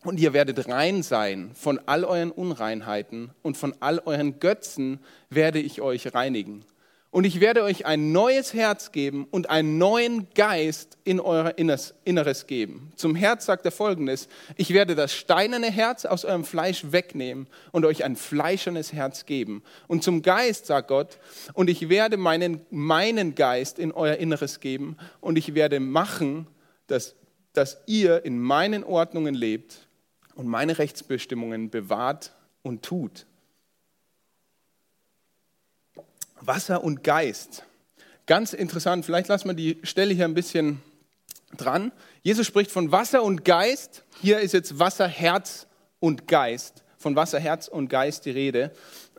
und 0.04 0.20
ihr 0.20 0.34
werdet 0.34 0.68
rein 0.68 1.02
sein 1.02 1.52
von 1.54 1.80
all 1.86 2.04
euren 2.04 2.32
Unreinheiten 2.32 3.32
und 3.42 3.56
von 3.56 3.74
all 3.80 4.00
euren 4.00 4.42
Götzen 4.42 5.00
werde 5.30 5.60
ich 5.60 5.80
euch 5.80 6.14
reinigen. 6.14 6.66
Und 7.12 7.24
ich 7.24 7.40
werde 7.40 7.64
euch 7.64 7.88
ein 7.88 8.12
neues 8.12 8.54
Herz 8.54 8.92
geben 8.92 9.28
und 9.32 9.50
einen 9.50 9.80
neuen 9.80 10.28
Geist 10.36 11.00
in 11.04 11.20
euer 11.20 11.56
Inneres 11.58 12.46
geben. 12.46 12.92
Zum 12.96 13.16
Herz 13.16 13.48
sagt 13.48 13.66
er 13.66 13.72
folgendes, 13.72 14.28
ich 14.58 14.74
werde 14.76 14.94
das 14.94 15.14
steinerne 15.14 15.72
Herz 15.72 16.06
aus 16.06 16.24
eurem 16.24 16.44
Fleisch 16.44 16.92
wegnehmen 16.92 17.48
und 17.72 17.84
euch 17.86 18.04
ein 18.04 18.16
fleischernes 18.16 18.94
Herz 18.94 19.26
geben. 19.26 19.64
Und 19.88 20.04
zum 20.04 20.22
Geist 20.22 20.68
sagt 20.68 20.90
Gott, 20.90 21.18
und 21.54 21.68
ich 21.68 21.90
werde 21.90 22.18
meinen, 22.18 22.62
meinen 22.70 23.34
Geist 23.34 23.80
in 23.80 23.92
euer 23.92 24.18
Inneres 24.18 24.60
geben 24.60 24.96
und 25.20 25.36
ich 25.40 25.56
werde 25.56 25.80
machen, 25.80 26.46
dass, 26.86 27.16
dass 27.54 27.82
ihr 27.88 28.24
in 28.24 28.40
meinen 28.40 28.84
Ordnungen 28.84 29.34
lebt 29.34 29.88
und 30.36 30.46
meine 30.46 30.78
Rechtsbestimmungen 30.78 31.72
bewahrt 31.72 32.34
und 32.62 32.84
tut. 32.84 33.26
Wasser 36.42 36.84
und 36.84 37.04
Geist. 37.04 37.64
Ganz 38.26 38.54
interessant, 38.54 39.06
vielleicht 39.06 39.28
lassen 39.28 39.48
wir 39.48 39.54
die 39.54 39.80
Stelle 39.84 40.14
hier 40.14 40.26
ein 40.26 40.34
bisschen 40.34 40.82
dran. 41.58 41.92
Jesus 42.22 42.46
spricht 42.46 42.72
von 42.72 42.92
Wasser 42.92 43.24
und 43.24 43.44
Geist. 43.44 44.04
Hier 44.22 44.40
ist 44.40 44.54
jetzt 44.54 44.78
Wasser, 44.78 45.08
Herz 45.08 45.68
und 46.00 46.28
Geist. 46.28 46.84
Von 46.98 47.16
Wasser, 47.16 47.40
Herz 47.40 47.68
und 47.68 47.90
Geist 47.90 48.26
die 48.26 48.32
Rede. 48.32 48.72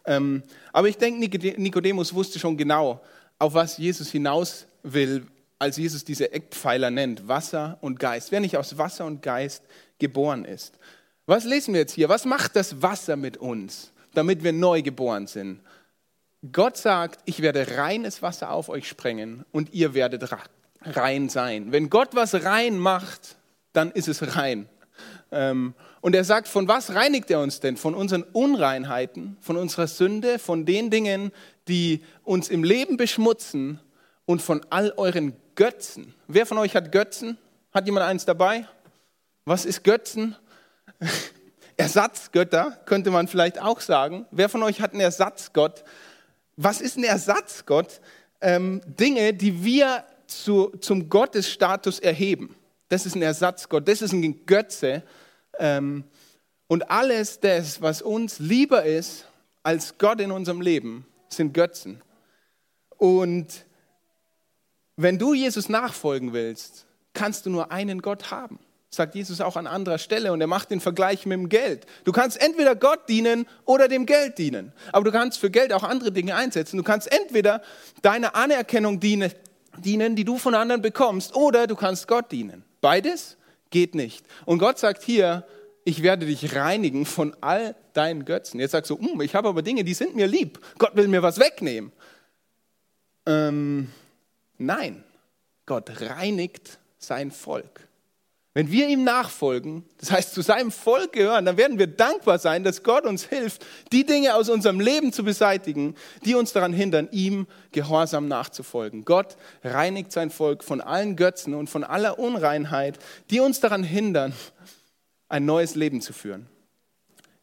Ähm, 0.04 0.42
aber 0.72 0.88
ich 0.88 0.96
denke, 0.96 1.38
Nikodemus 1.60 2.14
wusste 2.14 2.38
schon 2.38 2.56
genau, 2.56 3.00
auf 3.38 3.54
was 3.54 3.78
Jesus 3.78 4.10
hinaus 4.10 4.66
will, 4.82 5.26
als 5.58 5.76
Jesus 5.76 6.04
diese 6.04 6.32
Eckpfeiler 6.32 6.90
nennt. 6.90 7.26
Wasser 7.26 7.78
und 7.80 7.98
Geist. 7.98 8.32
Wer 8.32 8.40
nicht 8.40 8.56
aus 8.56 8.78
Wasser 8.78 9.04
und 9.06 9.22
Geist 9.22 9.62
geboren 9.98 10.44
ist. 10.44 10.78
Was 11.26 11.44
lesen 11.44 11.74
wir 11.74 11.80
jetzt 11.80 11.92
hier? 11.92 12.08
Was 12.08 12.24
macht 12.24 12.56
das 12.56 12.82
Wasser 12.82 13.16
mit 13.16 13.36
uns, 13.36 13.92
damit 14.14 14.42
wir 14.42 14.52
neu 14.52 14.82
geboren 14.82 15.26
sind? 15.26 15.60
Gott 16.52 16.78
sagt, 16.78 17.20
ich 17.26 17.42
werde 17.42 17.76
reines 17.76 18.22
Wasser 18.22 18.50
auf 18.50 18.70
euch 18.70 18.88
sprengen 18.88 19.44
und 19.52 19.74
ihr 19.74 19.92
werdet 19.92 20.24
rein 20.82 21.28
sein. 21.28 21.70
Wenn 21.70 21.90
Gott 21.90 22.10
was 22.12 22.44
rein 22.44 22.78
macht, 22.78 23.36
dann 23.74 23.90
ist 23.90 24.08
es 24.08 24.36
rein. 24.36 24.68
Ähm, 25.30 25.74
und 26.00 26.14
er 26.14 26.24
sagt, 26.24 26.48
von 26.48 26.66
was 26.66 26.94
reinigt 26.94 27.30
er 27.30 27.40
uns 27.40 27.60
denn? 27.60 27.76
Von 27.76 27.94
unseren 27.94 28.22
Unreinheiten, 28.22 29.36
von 29.40 29.56
unserer 29.58 29.86
Sünde, 29.86 30.38
von 30.38 30.64
den 30.64 30.90
Dingen, 30.90 31.30
die 31.68 32.02
uns 32.24 32.48
im 32.48 32.64
Leben 32.64 32.96
beschmutzen 32.96 33.78
und 34.24 34.40
von 34.40 34.62
all 34.70 34.92
euren 34.96 35.36
Götzen. 35.56 36.14
Wer 36.26 36.46
von 36.46 36.56
euch 36.56 36.74
hat 36.74 36.90
Götzen? 36.90 37.36
Hat 37.72 37.84
jemand 37.84 38.06
eins 38.06 38.24
dabei? 38.24 38.66
Was 39.44 39.66
ist 39.66 39.84
Götzen? 39.84 40.36
Ersatzgötter 41.76 42.78
könnte 42.86 43.10
man 43.10 43.28
vielleicht 43.28 43.60
auch 43.60 43.80
sagen. 43.80 44.26
Wer 44.30 44.48
von 44.48 44.62
euch 44.62 44.80
hat 44.80 44.92
einen 44.92 45.00
Ersatzgott? 45.00 45.84
Was 46.62 46.82
ist 46.82 46.98
ein 46.98 47.04
Ersatzgott? 47.04 48.02
Ähm, 48.42 48.82
Dinge, 48.84 49.32
die 49.32 49.64
wir 49.64 50.04
zu, 50.26 50.68
zum 50.80 51.08
Gottesstatus 51.08 51.98
erheben. 52.00 52.54
Das 52.90 53.06
ist 53.06 53.14
ein 53.14 53.22
Ersatzgott, 53.22 53.88
das 53.88 54.02
ist 54.02 54.12
ein 54.12 54.44
Götze. 54.44 55.02
Ähm, 55.58 56.04
und 56.66 56.90
alles 56.90 57.40
das, 57.40 57.80
was 57.80 58.02
uns 58.02 58.40
lieber 58.40 58.84
ist 58.84 59.26
als 59.62 59.96
Gott 59.96 60.20
in 60.20 60.30
unserem 60.30 60.60
Leben, 60.60 61.06
sind 61.30 61.54
Götzen. 61.54 62.02
Und 62.98 63.64
wenn 64.96 65.18
du 65.18 65.32
Jesus 65.32 65.70
nachfolgen 65.70 66.34
willst, 66.34 66.84
kannst 67.14 67.46
du 67.46 67.50
nur 67.50 67.72
einen 67.72 68.02
Gott 68.02 68.30
haben 68.30 68.58
sagt 68.90 69.14
Jesus 69.14 69.40
auch 69.40 69.56
an 69.56 69.68
anderer 69.68 69.98
Stelle 69.98 70.32
und 70.32 70.40
er 70.40 70.48
macht 70.48 70.70
den 70.70 70.80
Vergleich 70.80 71.24
mit 71.24 71.38
dem 71.38 71.48
Geld. 71.48 71.86
Du 72.04 72.12
kannst 72.12 72.42
entweder 72.42 72.74
Gott 72.74 73.08
dienen 73.08 73.46
oder 73.64 73.86
dem 73.86 74.04
Geld 74.04 74.38
dienen, 74.38 74.72
aber 74.92 75.04
du 75.04 75.12
kannst 75.12 75.38
für 75.38 75.50
Geld 75.50 75.72
auch 75.72 75.84
andere 75.84 76.10
Dinge 76.10 76.34
einsetzen. 76.34 76.76
Du 76.76 76.82
kannst 76.82 77.10
entweder 77.12 77.62
deine 78.02 78.34
Anerkennung 78.34 78.98
dienen, 78.98 79.32
dienen, 79.78 80.16
die 80.16 80.24
du 80.24 80.38
von 80.38 80.54
anderen 80.54 80.82
bekommst, 80.82 81.36
oder 81.36 81.68
du 81.68 81.76
kannst 81.76 82.08
Gott 82.08 82.32
dienen. 82.32 82.64
Beides 82.80 83.36
geht 83.70 83.94
nicht. 83.94 84.26
Und 84.44 84.58
Gott 84.58 84.78
sagt 84.78 85.04
hier, 85.04 85.46
ich 85.84 86.02
werde 86.02 86.26
dich 86.26 86.54
reinigen 86.56 87.06
von 87.06 87.34
all 87.40 87.76
deinen 87.92 88.24
Götzen. 88.24 88.58
Jetzt 88.58 88.72
sagst 88.72 88.90
du, 88.90 88.98
hm, 88.98 89.20
ich 89.20 89.34
habe 89.34 89.48
aber 89.48 89.62
Dinge, 89.62 89.84
die 89.84 89.94
sind 89.94 90.16
mir 90.16 90.26
lieb. 90.26 90.58
Gott 90.78 90.96
will 90.96 91.08
mir 91.08 91.22
was 91.22 91.38
wegnehmen. 91.38 91.92
Ähm, 93.26 93.88
nein, 94.58 95.04
Gott 95.64 96.00
reinigt 96.00 96.78
sein 96.98 97.30
Volk. 97.30 97.88
Wenn 98.52 98.72
wir 98.72 98.88
ihm 98.88 99.04
nachfolgen, 99.04 99.84
das 99.98 100.10
heißt 100.10 100.34
zu 100.34 100.42
seinem 100.42 100.72
Volk 100.72 101.12
gehören, 101.12 101.44
dann 101.44 101.56
werden 101.56 101.78
wir 101.78 101.86
dankbar 101.86 102.40
sein, 102.40 102.64
dass 102.64 102.82
Gott 102.82 103.04
uns 103.04 103.24
hilft, 103.24 103.64
die 103.92 104.04
Dinge 104.04 104.34
aus 104.34 104.48
unserem 104.48 104.80
Leben 104.80 105.12
zu 105.12 105.22
beseitigen, 105.22 105.94
die 106.24 106.34
uns 106.34 106.52
daran 106.52 106.72
hindern, 106.72 107.08
ihm 107.12 107.46
gehorsam 107.70 108.26
nachzufolgen. 108.26 109.04
Gott 109.04 109.36
reinigt 109.62 110.10
sein 110.10 110.30
Volk 110.30 110.64
von 110.64 110.80
allen 110.80 111.14
Götzen 111.14 111.54
und 111.54 111.70
von 111.70 111.84
aller 111.84 112.18
Unreinheit, 112.18 112.98
die 113.30 113.38
uns 113.38 113.60
daran 113.60 113.84
hindern, 113.84 114.32
ein 115.28 115.44
neues 115.44 115.76
Leben 115.76 116.00
zu 116.00 116.12
führen. 116.12 116.48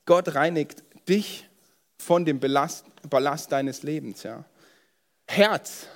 Gott 0.05 0.35
reinigt 0.35 0.83
dich 1.07 1.47
von 1.97 2.25
dem 2.25 2.41
Ballast, 2.41 2.85
Ballast 3.09 3.53
deines 3.53 3.81
Lebens. 3.81 4.23
Ja. 4.23 4.43
Herz. 5.25 5.87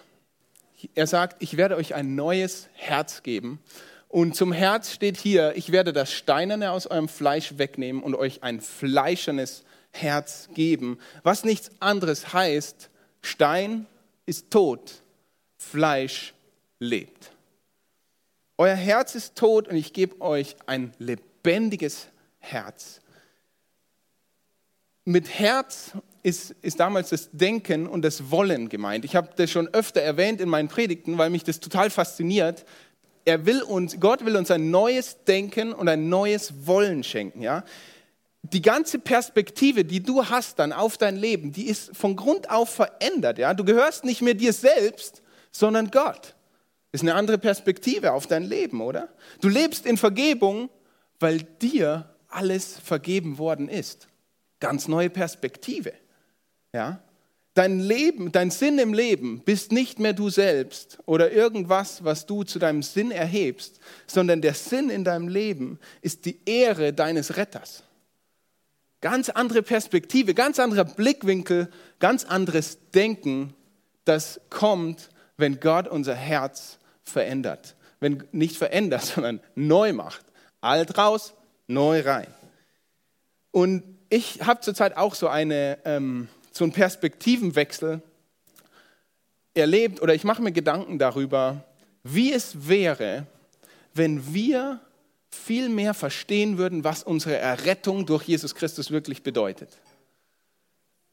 Er 0.95 1.05
sagt, 1.05 1.43
ich 1.43 1.57
werde 1.57 1.75
euch 1.75 1.95
ein 1.95 2.15
neues 2.15 2.69
Herz 2.73 3.23
geben 3.23 3.59
und 4.11 4.35
zum 4.35 4.51
Herz 4.51 4.91
steht 4.91 5.17
hier, 5.17 5.53
ich 5.55 5.71
werde 5.71 5.93
das 5.93 6.11
Steinerne 6.11 6.71
aus 6.71 6.85
eurem 6.85 7.07
Fleisch 7.07 7.57
wegnehmen 7.57 8.03
und 8.03 8.13
euch 8.13 8.43
ein 8.43 8.59
fleischernes 8.59 9.63
Herz 9.91 10.49
geben. 10.53 10.99
Was 11.23 11.45
nichts 11.45 11.71
anderes 11.79 12.33
heißt, 12.33 12.89
Stein 13.21 13.85
ist 14.25 14.51
tot, 14.51 15.01
Fleisch 15.57 16.33
lebt. 16.79 17.31
Euer 18.57 18.75
Herz 18.75 19.15
ist 19.15 19.35
tot 19.35 19.69
und 19.69 19.77
ich 19.77 19.93
gebe 19.93 20.19
euch 20.19 20.57
ein 20.65 20.91
lebendiges 20.99 22.07
Herz. 22.39 22.99
Mit 25.05 25.39
Herz 25.39 25.93
ist, 26.21 26.51
ist 26.61 26.81
damals 26.81 27.09
das 27.09 27.29
Denken 27.31 27.87
und 27.87 28.01
das 28.03 28.29
Wollen 28.29 28.67
gemeint. 28.67 29.05
Ich 29.05 29.15
habe 29.15 29.29
das 29.37 29.49
schon 29.49 29.69
öfter 29.69 30.01
erwähnt 30.01 30.41
in 30.41 30.49
meinen 30.49 30.67
Predigten, 30.67 31.17
weil 31.17 31.29
mich 31.29 31.45
das 31.45 31.61
total 31.61 31.89
fasziniert 31.89 32.65
er 33.25 33.45
will 33.45 33.61
uns, 33.61 33.99
Gott 33.99 34.25
will 34.25 34.35
uns 34.35 34.51
ein 34.51 34.71
neues 34.71 35.23
Denken 35.25 35.73
und 35.73 35.87
ein 35.87 36.09
neues 36.09 36.65
Wollen 36.65 37.03
schenken, 37.03 37.41
ja. 37.41 37.63
Die 38.43 38.61
ganze 38.61 38.97
Perspektive, 38.97 39.85
die 39.85 40.01
du 40.01 40.25
hast 40.25 40.57
dann 40.57 40.73
auf 40.73 40.97
dein 40.97 41.15
Leben, 41.15 41.51
die 41.51 41.67
ist 41.67 41.95
von 41.95 42.15
Grund 42.15 42.49
auf 42.49 42.69
verändert, 42.69 43.37
ja. 43.37 43.53
Du 43.53 43.63
gehörst 43.63 44.03
nicht 44.03 44.21
mehr 44.21 44.33
dir 44.33 44.53
selbst, 44.53 45.21
sondern 45.51 45.91
Gott. 45.91 46.35
Ist 46.91 47.01
eine 47.01 47.15
andere 47.15 47.37
Perspektive 47.37 48.11
auf 48.11 48.27
dein 48.27 48.43
Leben, 48.43 48.81
oder? 48.81 49.09
Du 49.39 49.47
lebst 49.47 49.85
in 49.85 49.97
Vergebung, 49.97 50.69
weil 51.19 51.39
dir 51.61 52.09
alles 52.27 52.77
vergeben 52.79 53.37
worden 53.37 53.69
ist. 53.69 54.07
Ganz 54.59 54.87
neue 54.87 55.09
Perspektive, 55.09 55.93
ja. 56.73 57.01
Dein 57.53 57.79
Leben, 57.79 58.31
dein 58.31 58.49
Sinn 58.49 58.79
im 58.79 58.93
Leben 58.93 59.41
bist 59.43 59.73
nicht 59.73 59.99
mehr 59.99 60.13
du 60.13 60.29
selbst 60.29 60.99
oder 61.05 61.31
irgendwas, 61.33 62.03
was 62.05 62.25
du 62.25 62.43
zu 62.43 62.59
deinem 62.59 62.81
Sinn 62.81 63.11
erhebst, 63.11 63.81
sondern 64.07 64.41
der 64.41 64.53
Sinn 64.53 64.89
in 64.89 65.03
deinem 65.03 65.27
Leben 65.27 65.77
ist 66.01 66.25
die 66.25 66.39
Ehre 66.45 66.93
deines 66.93 67.35
Retters. 67.35 67.83
Ganz 69.01 69.29
andere 69.29 69.63
Perspektive, 69.63 70.33
ganz 70.33 70.59
anderer 70.59 70.85
Blickwinkel, 70.85 71.69
ganz 71.99 72.23
anderes 72.23 72.77
Denken, 72.93 73.53
das 74.05 74.39
kommt, 74.49 75.09
wenn 75.37 75.59
Gott 75.59 75.87
unser 75.87 76.15
Herz 76.15 76.79
verändert. 77.03 77.75
Wenn 77.99 78.23
nicht 78.31 78.57
verändert, 78.57 79.01
sondern 79.15 79.41
neu 79.55 79.91
macht. 79.91 80.25
Alt 80.61 80.97
raus, 80.97 81.33
neu 81.67 82.01
rein. 82.01 82.27
Und 83.51 83.83
ich 84.09 84.45
habe 84.45 84.61
zurzeit 84.61 84.95
auch 84.95 85.15
so 85.15 85.27
eine 85.27 85.79
ähm, 85.83 86.29
so 86.51 86.63
einen 86.63 86.73
Perspektivenwechsel 86.73 88.01
erlebt 89.53 90.01
oder 90.01 90.13
ich 90.13 90.23
mache 90.23 90.41
mir 90.41 90.51
Gedanken 90.51 90.99
darüber, 90.99 91.65
wie 92.03 92.31
es 92.33 92.67
wäre, 92.67 93.25
wenn 93.93 94.33
wir 94.33 94.79
viel 95.29 95.69
mehr 95.69 95.93
verstehen 95.93 96.57
würden, 96.57 96.83
was 96.83 97.03
unsere 97.03 97.37
Errettung 97.37 98.05
durch 98.05 98.23
Jesus 98.23 98.55
Christus 98.55 98.91
wirklich 98.91 99.23
bedeutet. 99.23 99.77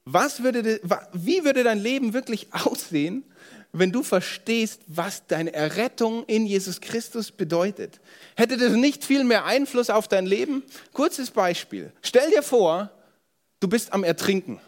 Was 0.04 0.42
würde, 0.42 0.80
wie 1.12 1.44
würde 1.44 1.62
dein 1.62 1.78
Leben 1.78 2.14
wirklich 2.14 2.48
aussehen, 2.52 3.24
wenn 3.72 3.92
du 3.92 4.02
verstehst, 4.02 4.80
was 4.86 5.26
deine 5.26 5.52
Errettung 5.52 6.24
in 6.24 6.46
Jesus 6.46 6.80
Christus 6.80 7.30
bedeutet. 7.30 8.00
Hätte 8.34 8.56
das 8.56 8.72
nicht 8.72 9.04
viel 9.04 9.24
mehr 9.24 9.44
Einfluss 9.44 9.90
auf 9.90 10.08
dein 10.08 10.24
Leben? 10.24 10.62
Kurzes 10.94 11.30
Beispiel. 11.30 11.92
Stell 12.00 12.30
dir 12.30 12.42
vor, 12.42 12.90
du 13.60 13.68
bist 13.68 13.92
am 13.92 14.04
Ertrinken 14.04 14.58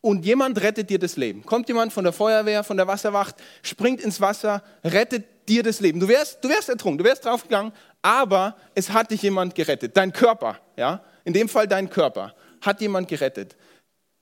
und 0.00 0.24
jemand 0.24 0.60
rettet 0.62 0.90
dir 0.90 0.98
das 0.98 1.16
Leben. 1.16 1.44
Kommt 1.44 1.68
jemand 1.68 1.92
von 1.92 2.04
der 2.04 2.12
Feuerwehr, 2.12 2.64
von 2.64 2.76
der 2.76 2.86
Wasserwacht, 2.86 3.36
springt 3.62 4.00
ins 4.00 4.20
Wasser, 4.20 4.62
rettet 4.84 5.48
dir 5.48 5.62
das 5.62 5.80
Leben. 5.80 6.00
Du 6.00 6.08
wärst, 6.08 6.42
du 6.42 6.48
wärst 6.48 6.68
ertrunken, 6.68 6.98
du 6.98 7.04
wärst 7.04 7.24
draufgegangen, 7.24 7.72
aber 8.02 8.56
es 8.74 8.90
hat 8.90 9.10
dich 9.10 9.22
jemand 9.22 9.54
gerettet. 9.54 9.96
Dein 9.96 10.12
Körper, 10.12 10.58
ja, 10.76 11.02
in 11.24 11.32
dem 11.32 11.48
Fall 11.48 11.68
dein 11.68 11.90
Körper, 11.90 12.34
hat 12.62 12.80
jemand 12.80 13.08
gerettet. 13.08 13.56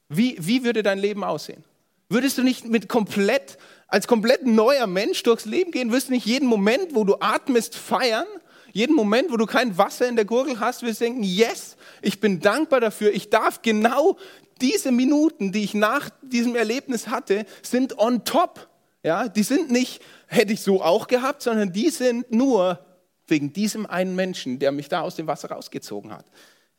Wie, 0.08 0.36
wie 0.40 0.64
würde 0.64 0.82
dein 0.82 0.98
Leben 0.98 1.22
aussehen? 1.22 1.64
Würdest 2.08 2.38
du 2.38 2.42
nicht 2.42 2.66
mit 2.66 2.88
komplett, 2.88 3.58
als 3.86 4.06
komplett 4.06 4.46
neuer 4.46 4.86
Mensch 4.86 5.22
durchs 5.22 5.44
Leben 5.44 5.70
gehen? 5.70 5.90
Würdest 5.90 6.08
du 6.08 6.14
nicht 6.14 6.26
jeden 6.26 6.48
Moment, 6.48 6.94
wo 6.94 7.04
du 7.04 7.16
atmest, 7.20 7.76
feiern? 7.76 8.26
Jeden 8.72 8.96
Moment, 8.96 9.30
wo 9.30 9.36
du 9.36 9.46
kein 9.46 9.76
Wasser 9.76 10.08
in 10.08 10.16
der 10.16 10.24
Gurgel 10.24 10.60
hast, 10.60 10.82
wirst 10.82 11.00
du 11.00 11.04
denken, 11.04 11.22
yes, 11.22 11.76
ich 12.00 12.20
bin 12.20 12.40
dankbar 12.40 12.80
dafür. 12.80 13.12
Ich 13.12 13.28
darf 13.28 13.60
genau 13.60 14.16
diese 14.60 14.92
Minuten, 14.92 15.52
die 15.52 15.64
ich 15.64 15.74
nach 15.74 16.10
diesem 16.22 16.56
Erlebnis 16.56 17.08
hatte, 17.08 17.46
sind 17.62 17.98
on 17.98 18.24
top. 18.24 18.68
Ja, 19.02 19.28
die 19.28 19.42
sind 19.42 19.70
nicht, 19.70 20.02
hätte 20.26 20.52
ich 20.52 20.60
so 20.60 20.82
auch 20.82 21.06
gehabt, 21.06 21.42
sondern 21.42 21.72
die 21.72 21.90
sind 21.90 22.30
nur 22.32 22.84
wegen 23.26 23.52
diesem 23.52 23.86
einen 23.86 24.16
Menschen, 24.16 24.58
der 24.58 24.72
mich 24.72 24.88
da 24.88 25.02
aus 25.02 25.16
dem 25.16 25.26
Wasser 25.26 25.50
rausgezogen 25.50 26.12
hat. 26.12 26.26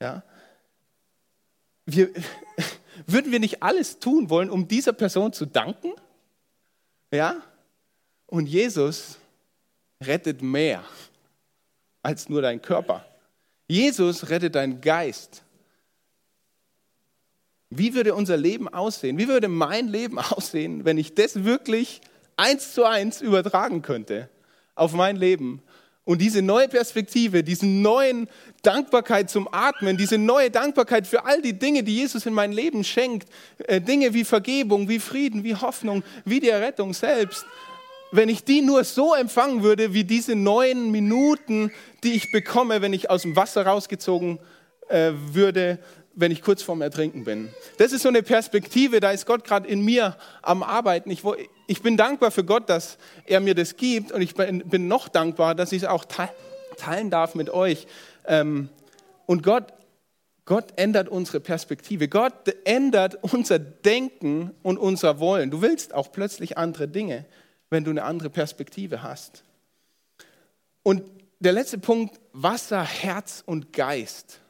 Ja. 0.02 0.24
Wir, 1.86 2.10
würden 3.08 3.32
wir 3.32 3.40
nicht 3.40 3.64
alles 3.64 4.00
tun 4.00 4.30
wollen, 4.30 4.50
um 4.50 4.68
dieser 4.68 4.94
Person 4.94 5.32
zu 5.34 5.46
danken? 5.46 5.94
Ja? 7.12 7.42
Und 8.26 8.48
Jesus 8.48 9.18
rettet 10.02 10.42
mehr 10.42 10.84
als 12.02 12.30
nur 12.30 12.42
dein 12.42 12.62
Körper. 12.62 13.06
Jesus 13.68 14.30
rettet 14.30 14.56
deinen 14.56 14.82
Geist. 14.82 15.44
Wie 17.70 17.94
würde 17.94 18.16
unser 18.16 18.38
Leben 18.38 18.68
aussehen? 18.68 19.18
Wie 19.18 19.28
würde 19.28 19.48
mein 19.48 19.88
Leben 19.88 20.20
aussehen, 20.20 20.86
wenn 20.86 20.98
ich 20.98 21.16
das 21.16 21.44
wirklich 21.44 22.02
eins 22.38 22.74
zu 22.74 22.86
eins 22.86 23.22
übertragen 23.22 23.82
könnte 23.82 24.30
auf 24.76 24.94
mein 24.94 25.16
Leben? 25.16 25.62
Und 26.06 26.22
diese 26.22 26.42
neue 26.42 26.68
Perspektive, 26.68 27.44
diese 27.44 27.68
neuen 27.68 28.28
Dankbarkeit 28.64 29.30
zum 29.30 29.48
Atmen, 29.52 29.96
diese 29.96 30.18
neue 30.18 30.50
Dankbarkeit 30.50 31.06
für 31.06 31.24
all 31.24 31.40
die 31.40 31.54
Dinge, 31.54 31.84
die 31.84 31.98
Jesus 31.98 32.26
in 32.26 32.34
mein 32.34 32.52
Leben 32.52 32.84
schenkt, 32.84 33.30
äh, 33.68 33.80
Dinge 33.80 34.16
wie 34.16 34.24
Vergebung, 34.24 34.90
wie 34.90 34.98
Frieden, 34.98 35.44
wie 35.44 35.54
Hoffnung, 35.54 36.04
wie 36.26 36.40
die 36.40 36.50
Errettung 36.50 36.96
selbst, 36.96 37.46
wenn 38.12 38.28
ich 38.28 38.44
die 38.44 38.62
nur 38.62 38.86
so 38.86 39.14
empfangen 39.14 39.62
würde, 39.62 39.94
wie 39.94 40.04
diese 40.04 40.36
neun 40.36 40.90
Minuten, 40.90 41.72
die 42.04 42.14
ich 42.14 42.32
bekomme, 42.32 42.82
wenn 42.82 42.94
ich 42.94 43.12
aus 43.12 43.22
dem 43.22 43.36
Wasser 43.36 43.68
rausgezogen 43.68 44.40
äh, 44.88 45.12
würde, 45.14 45.78
wenn 46.20 46.32
ich 46.32 46.42
kurz 46.42 46.62
vorm 46.62 46.82
Ertrinken 46.82 47.24
bin. 47.24 47.50
Das 47.78 47.94
ist 47.94 48.04
so 48.04 48.10
eine 48.10 48.24
Perspektive, 48.24 49.00
da 49.00 49.12
ist 49.12 49.26
Gott 49.26 49.44
gerade 49.44 49.68
in 49.68 49.82
mir 49.82 50.18
am 50.42 50.64
Arbeiten. 50.64 51.10
Ich, 51.10 51.24
ich, 51.68 51.82
bin 51.82 51.96
dankbar 51.96 52.32
für 52.32 52.44
Gott, 52.44 52.70
dass 52.70 52.98
er 53.26 53.40
mir 53.40 53.56
das 53.56 53.78
gibt 53.78 54.12
und 54.12 54.22
ich 54.22 54.36
bin, 54.36 54.88
noch 54.88 55.08
dankbar, 55.08 55.56
dass 55.56 55.72
ich 55.72 55.84
es 55.84 55.88
auch 55.88 56.06
teilen 56.78 57.10
darf 57.10 57.36
mit 57.36 57.50
euch. 57.50 57.88
Ähm, 58.26 58.70
und 59.26 59.44
Gott, 59.44 59.74
Gott 60.46 60.74
ändert 60.76 61.08
unsere 61.08 61.40
Perspektive. 61.40 62.08
Gott 62.08 62.34
ändert 62.66 63.18
unser 63.22 63.60
Denken 63.60 64.52
und 64.62 64.78
unser 64.78 65.20
Wollen. 65.20 65.52
Du 65.52 65.62
willst 65.62 65.94
auch 65.94 66.12
plötzlich 66.12 66.58
andere 66.58 66.88
Dinge, 66.88 67.26
wenn 67.70 67.84
du 67.84 67.92
eine 67.92 68.04
andere 68.04 68.30
Perspektive 68.30 69.04
hast. 69.04 69.44
Und 70.84 71.04
der 71.40 71.54
letzte 71.54 71.78
Punkt, 71.78 72.20
Wasser, 72.34 72.84
Herz 72.84 73.44
und 73.46 73.72
Geist. 73.72 74.42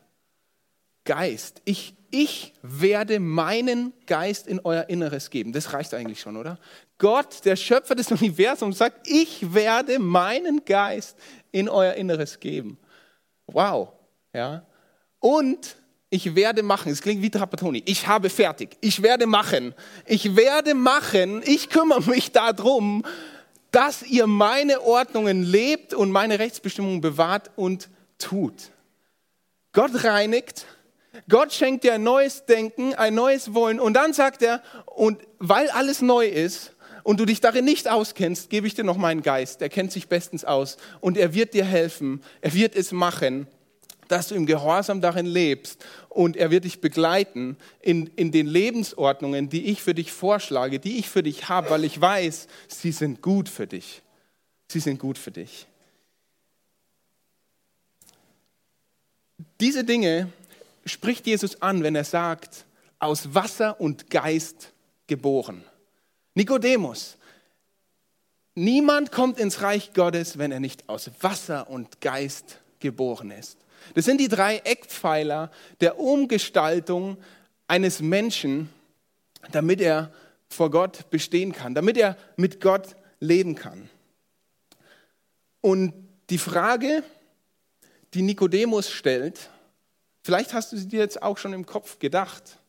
Geist. 1.10 1.64
Ich, 1.66 1.96
ich 2.12 2.54
werde 2.62 3.20
meinen 3.20 3.94
Geist 4.06 4.46
in 4.46 4.60
euer 4.60 4.90
Inneres 4.90 5.32
geben. 5.32 5.52
Das 5.54 5.74
reicht 5.74 5.92
eigentlich 5.96 6.22
schon, 6.22 6.38
oder? 6.38 6.60
Gott, 7.00 7.44
der 7.46 7.56
Schöpfer 7.56 7.96
des 7.96 8.12
Universums, 8.12 8.78
sagt, 8.78 9.08
ich 9.08 9.52
werde 9.56 9.98
meinen 9.98 10.64
Geist 10.66 11.18
in 11.52 11.68
euer 11.68 11.94
Inneres 11.94 12.40
geben. 12.40 12.78
Wow. 13.48 13.94
Ja. 14.34 14.68
Und 15.18 15.78
ich 16.12 16.36
werde 16.36 16.62
machen. 16.62 16.92
Es 16.92 17.02
klingt 17.02 17.24
wie 17.24 17.32
Trapattoni. 17.32 17.82
Ich 17.88 18.06
habe 18.06 18.30
fertig. 18.30 18.78
Ich 18.80 19.02
werde 19.02 19.26
machen. 19.26 19.74
Ich 20.06 20.36
werde 20.36 20.76
machen. 20.76 21.42
Ich 21.44 21.72
kümmere 21.72 22.08
mich 22.08 22.34
darum, 22.34 23.04
dass 23.72 24.04
ihr 24.04 24.28
meine 24.28 24.82
Ordnungen 24.84 25.42
lebt 25.42 25.96
und 25.96 26.12
meine 26.12 26.38
Rechtsbestimmungen 26.38 27.02
bewahrt 27.02 27.50
und 27.56 27.90
tut. 28.20 28.70
Gott 29.72 30.04
reinigt 30.04 30.68
Gott 31.28 31.54
schenkt 31.54 31.84
dir 31.84 31.94
ein 31.94 32.04
neues 32.04 32.46
Denken, 32.46 32.94
ein 32.94 33.16
neues 33.16 33.54
Wollen 33.54 33.80
und 33.80 33.94
dann 33.94 34.14
sagt 34.14 34.42
er, 34.42 34.62
und 34.86 35.20
weil 35.40 35.70
alles 35.70 36.02
neu 36.02 36.28
ist 36.28 36.74
und 37.04 37.20
du 37.20 37.26
dich 37.26 37.42
darin 37.42 37.66
nicht 37.66 37.88
auskennst, 37.88 38.50
gebe 38.50 38.68
ich 38.68 38.76
dir 38.76 38.84
noch 38.84 38.98
meinen 38.98 39.22
Geist. 39.22 39.62
Er 39.62 39.70
kennt 39.70 39.92
sich 39.92 40.08
bestens 40.08 40.46
aus 40.46 40.78
und 41.00 41.18
er 41.18 41.34
wird 41.34 41.54
dir 41.54 41.66
helfen, 41.66 42.22
er 42.42 42.54
wird 42.54 42.76
es 42.76 42.92
machen, 42.92 43.48
dass 44.08 44.28
du 44.28 44.36
im 44.36 44.46
Gehorsam 44.46 45.02
darin 45.02 45.26
lebst 45.26 45.86
und 46.10 46.36
er 46.36 46.52
wird 46.52 46.66
dich 46.66 46.82
begleiten 46.82 47.58
in, 47.82 48.08
in 48.16 48.32
den 48.32 48.48
Lebensordnungen, 48.48 49.50
die 49.50 49.68
ich 49.68 49.82
für 49.82 49.94
dich 49.94 50.12
vorschlage, 50.12 50.80
die 50.80 50.98
ich 50.98 51.10
für 51.10 51.24
dich 51.24 51.48
habe, 51.48 51.70
weil 51.70 51.84
ich 51.84 52.00
weiß, 52.00 52.48
sie 52.68 52.92
sind 52.92 53.22
gut 53.22 53.48
für 53.50 53.68
dich. 53.68 54.02
Sie 54.68 54.80
sind 54.80 55.00
gut 55.00 55.18
für 55.18 55.32
dich. 55.32 55.68
Diese 59.60 59.84
Dinge 59.84 60.32
spricht 60.86 61.28
Jesus 61.28 61.62
an, 61.62 61.84
wenn 61.84 61.96
er 61.96 62.04
sagt, 62.04 62.66
aus 63.00 63.34
Wasser 63.34 63.80
und 63.80 64.10
Geist 64.10 64.74
geboren. 65.08 65.64
Nikodemus, 66.36 67.18
niemand 68.56 69.12
kommt 69.12 69.40
ins 69.40 69.62
Reich 69.62 69.94
Gottes, 69.94 70.38
wenn 70.38 70.52
er 70.52 70.60
nicht 70.60 70.88
aus 70.88 71.10
Wasser 71.22 71.70
und 71.70 72.02
Geist 72.02 72.60
geboren 72.80 73.32
ist. 73.32 73.58
Das 73.96 74.06
sind 74.06 74.20
die 74.20 74.28
drei 74.28 74.58
Eckpfeiler 74.58 75.52
der 75.82 76.00
Umgestaltung 76.00 77.18
eines 77.68 78.02
Menschen, 78.02 78.70
damit 79.52 79.82
er 79.82 80.12
vor 80.50 80.72
Gott 80.72 81.10
bestehen 81.10 81.54
kann, 81.54 81.76
damit 81.76 81.98
er 81.98 82.18
mit 82.36 82.60
Gott 82.60 82.96
leben 83.20 83.56
kann. 83.56 83.90
Und 85.62 85.94
die 86.30 86.38
Frage, 86.38 87.04
die 88.14 88.22
Nikodemus 88.22 88.90
stellt, 88.90 89.50
Vielleicht 90.30 90.54
hast 90.54 90.72
du 90.72 90.78
sie 90.78 90.88
dir 90.88 91.00
jetzt 91.00 91.24
auch 91.24 91.40
schon 91.40 91.54
im 91.54 91.66
Kopf 91.66 91.98
gedacht. 91.98 92.60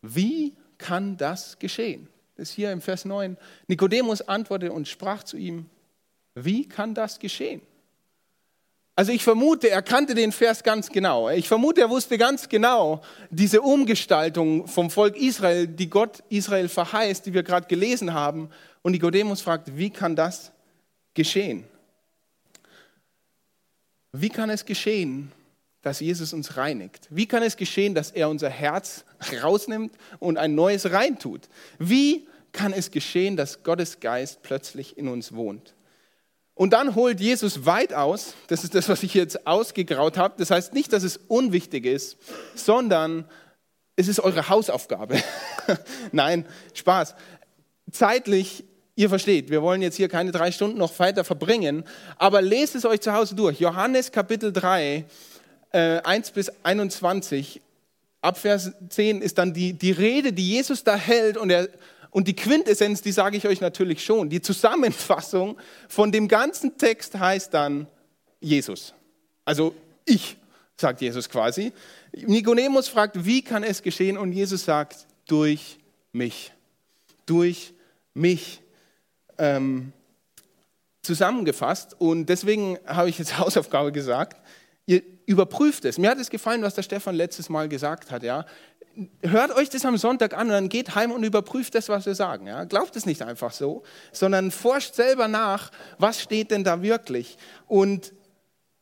Wie 0.00 0.56
kann 0.78 1.18
das 1.18 1.58
geschehen? 1.58 2.08
Das 2.34 2.48
ist 2.48 2.54
hier 2.54 2.72
im 2.72 2.80
Vers 2.80 3.04
9. 3.04 3.36
Nikodemus 3.66 4.22
antwortete 4.22 4.72
und 4.72 4.88
sprach 4.88 5.22
zu 5.22 5.36
ihm, 5.36 5.66
wie 6.34 6.66
kann 6.66 6.94
das 6.94 7.18
geschehen? 7.18 7.60
Also 8.94 9.12
ich 9.12 9.22
vermute, 9.22 9.68
er 9.68 9.82
kannte 9.82 10.14
den 10.14 10.32
Vers 10.32 10.62
ganz 10.62 10.88
genau. 10.88 11.28
Ich 11.28 11.46
vermute, 11.46 11.82
er 11.82 11.90
wusste 11.90 12.16
ganz 12.16 12.48
genau 12.48 13.02
diese 13.28 13.60
Umgestaltung 13.60 14.66
vom 14.66 14.88
Volk 14.88 15.14
Israel, 15.14 15.66
die 15.66 15.90
Gott 15.90 16.22
Israel 16.30 16.70
verheißt, 16.70 17.26
die 17.26 17.34
wir 17.34 17.42
gerade 17.42 17.66
gelesen 17.66 18.14
haben. 18.14 18.48
Und 18.80 18.92
Nikodemus 18.92 19.42
fragt, 19.42 19.76
wie 19.76 19.90
kann 19.90 20.16
das 20.16 20.52
geschehen? 21.12 21.64
Wie 24.12 24.30
kann 24.30 24.48
es 24.48 24.64
geschehen, 24.64 25.32
dass 25.86 26.00
Jesus 26.00 26.32
uns 26.32 26.56
reinigt? 26.56 27.06
Wie 27.10 27.26
kann 27.26 27.44
es 27.44 27.56
geschehen, 27.56 27.94
dass 27.94 28.10
er 28.10 28.28
unser 28.28 28.50
Herz 28.50 29.04
rausnimmt 29.40 29.94
und 30.18 30.36
ein 30.36 30.56
neues 30.56 30.90
reintut? 30.90 31.48
Wie 31.78 32.26
kann 32.50 32.72
es 32.72 32.90
geschehen, 32.90 33.36
dass 33.36 33.62
Gottes 33.62 34.00
Geist 34.00 34.42
plötzlich 34.42 34.98
in 34.98 35.06
uns 35.06 35.32
wohnt? 35.32 35.76
Und 36.54 36.72
dann 36.72 36.96
holt 36.96 37.20
Jesus 37.20 37.66
weit 37.66 37.92
aus, 37.92 38.34
das 38.48 38.64
ist 38.64 38.74
das, 38.74 38.88
was 38.88 39.04
ich 39.04 39.14
jetzt 39.14 39.46
ausgegraut 39.46 40.16
habe. 40.16 40.34
Das 40.38 40.50
heißt 40.50 40.74
nicht, 40.74 40.92
dass 40.92 41.04
es 41.04 41.18
unwichtig 41.28 41.86
ist, 41.86 42.16
sondern 42.56 43.24
es 43.94 44.08
ist 44.08 44.18
eure 44.18 44.48
Hausaufgabe. 44.48 45.22
Nein, 46.12 46.46
Spaß. 46.74 47.14
Zeitlich, 47.92 48.64
ihr 48.96 49.08
versteht, 49.08 49.50
wir 49.50 49.62
wollen 49.62 49.82
jetzt 49.82 49.96
hier 49.96 50.08
keine 50.08 50.32
drei 50.32 50.50
Stunden 50.50 50.78
noch 50.78 50.98
weiter 50.98 51.22
verbringen, 51.22 51.84
aber 52.16 52.42
lest 52.42 52.74
es 52.74 52.84
euch 52.84 53.02
zu 53.02 53.12
Hause 53.12 53.36
durch. 53.36 53.60
Johannes 53.60 54.10
Kapitel 54.10 54.52
3, 54.52 55.04
äh, 55.76 56.00
1 56.02 56.30
bis 56.30 56.50
21, 56.62 57.60
ab 58.22 58.38
Vers 58.38 58.72
10 58.88 59.20
ist 59.20 59.36
dann 59.36 59.52
die, 59.52 59.74
die 59.74 59.90
Rede, 59.90 60.32
die 60.32 60.48
Jesus 60.48 60.84
da 60.84 60.96
hält 60.96 61.36
und, 61.36 61.50
er, 61.50 61.68
und 62.10 62.28
die 62.28 62.34
Quintessenz, 62.34 63.02
die 63.02 63.12
sage 63.12 63.36
ich 63.36 63.46
euch 63.46 63.60
natürlich 63.60 64.02
schon. 64.02 64.30
Die 64.30 64.40
Zusammenfassung 64.40 65.58
von 65.86 66.12
dem 66.12 66.28
ganzen 66.28 66.78
Text 66.78 67.18
heißt 67.18 67.52
dann 67.52 67.88
Jesus. 68.40 68.94
Also 69.44 69.74
ich, 70.06 70.38
sagt 70.78 71.02
Jesus 71.02 71.28
quasi. 71.28 71.74
Nikodemus 72.12 72.88
fragt, 72.88 73.26
wie 73.26 73.42
kann 73.42 73.62
es 73.62 73.82
geschehen? 73.82 74.16
Und 74.16 74.32
Jesus 74.32 74.64
sagt, 74.64 75.06
durch 75.26 75.78
mich. 76.12 76.52
Durch 77.26 77.74
mich 78.14 78.62
ähm, 79.36 79.92
zusammengefasst 81.02 81.94
und 81.98 82.26
deswegen 82.26 82.78
habe 82.86 83.10
ich 83.10 83.18
jetzt 83.18 83.38
Hausaufgabe 83.38 83.92
gesagt, 83.92 84.40
überprüft 85.26 85.84
es. 85.84 85.98
Mir 85.98 86.10
hat 86.10 86.18
es 86.18 86.30
gefallen, 86.30 86.62
was 86.62 86.74
der 86.74 86.82
Stefan 86.82 87.14
letztes 87.14 87.48
Mal 87.48 87.68
gesagt 87.68 88.10
hat. 88.10 88.22
Ja? 88.22 88.46
Hört 89.22 89.54
euch 89.54 89.68
das 89.68 89.84
am 89.84 89.96
Sonntag 89.98 90.34
an 90.34 90.46
und 90.46 90.52
dann 90.52 90.68
geht 90.68 90.94
heim 90.94 91.10
und 91.10 91.22
überprüft 91.24 91.74
das, 91.74 91.88
was 91.88 92.06
wir 92.06 92.14
sagen. 92.14 92.46
Ja? 92.46 92.64
Glaubt 92.64 92.96
es 92.96 93.04
nicht 93.04 93.22
einfach 93.22 93.52
so, 93.52 93.82
sondern 94.12 94.50
forscht 94.50 94.94
selber 94.94 95.28
nach, 95.28 95.70
was 95.98 96.22
steht 96.22 96.50
denn 96.52 96.64
da 96.64 96.80
wirklich. 96.80 97.36
Und 97.66 98.12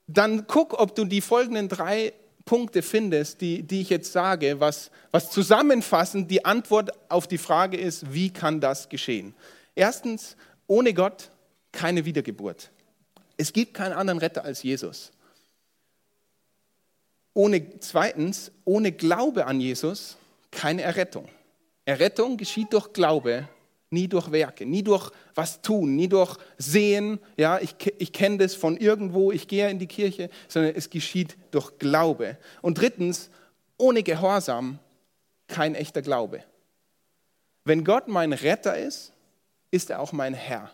dann 0.07 0.47
guck, 0.47 0.79
ob 0.79 0.95
du 0.95 1.05
die 1.05 1.23
folgenden 1.23 1.69
drei 1.69 2.13
Punkte 2.45 2.83
findest, 2.83 3.41
die, 3.41 3.63
die 3.63 3.81
ich 3.81 3.89
jetzt 3.89 4.13
sage, 4.13 4.61
was, 4.61 4.91
was 5.11 5.31
zusammenfassend 5.31 6.31
die 6.31 6.45
Antwort 6.45 6.91
auf 7.09 7.27
die 7.27 7.39
Frage 7.39 7.79
ist, 7.79 8.13
wie 8.13 8.31
kann 8.31 8.61
das 8.61 8.91
geschehen? 8.91 9.35
Erstens, 9.75 10.37
ohne 10.67 10.93
Gott 10.93 11.31
keine 11.73 12.05
Wiedergeburt. 12.05 12.71
Es 13.37 13.53
gibt 13.53 13.75
keinen 13.75 13.95
anderen 13.95 14.19
Retter 14.19 14.45
als 14.45 14.63
Jesus. 14.63 15.11
Ohne, 17.35 17.81
zweitens, 17.81 18.53
ohne 18.65 18.93
Glaube 18.93 19.47
an 19.47 19.61
Jesus 19.61 20.17
keine 20.51 20.83
Errettung. 20.83 21.29
Errettung 21.85 22.37
geschieht 22.37 22.73
durch 22.73 22.93
Glaube, 22.93 23.49
nie 23.91 24.09
durch 24.09 24.31
Werke, 24.31 24.65
nie 24.65 24.83
durch 24.83 25.11
was 25.35 25.61
tun, 25.61 25.97
nie 25.97 26.09
durch 26.09 26.37
Sehen. 26.59 27.19
Ja, 27.37 27.59
ich, 27.59 27.75
ich 27.99 28.13
kenne 28.13 28.39
das 28.39 28.55
von 28.55 28.77
irgendwo, 28.77 29.33
ich 29.33 29.49
gehe 29.49 29.69
in 29.69 29.79
die 29.79 29.87
Kirche, 29.87 30.31
sondern 30.49 30.75
es 30.75 30.91
geschieht 30.91 31.37
durch 31.51 31.79
Glaube. 31.79 32.39
Und 32.63 32.79
drittens, 32.79 33.31
ohne 33.77 34.03
Gehorsam 34.03 34.79
kein 35.49 35.75
echter 35.75 36.03
Glaube. 36.03 36.45
Wenn 37.65 37.85
Gott 37.85 38.09
mein 38.09 38.33
Retter 38.33 38.79
ist, 38.79 39.13
ist 39.71 39.91
er 39.91 40.01
auch 40.01 40.13
mein 40.13 40.35
Herr. 40.35 40.71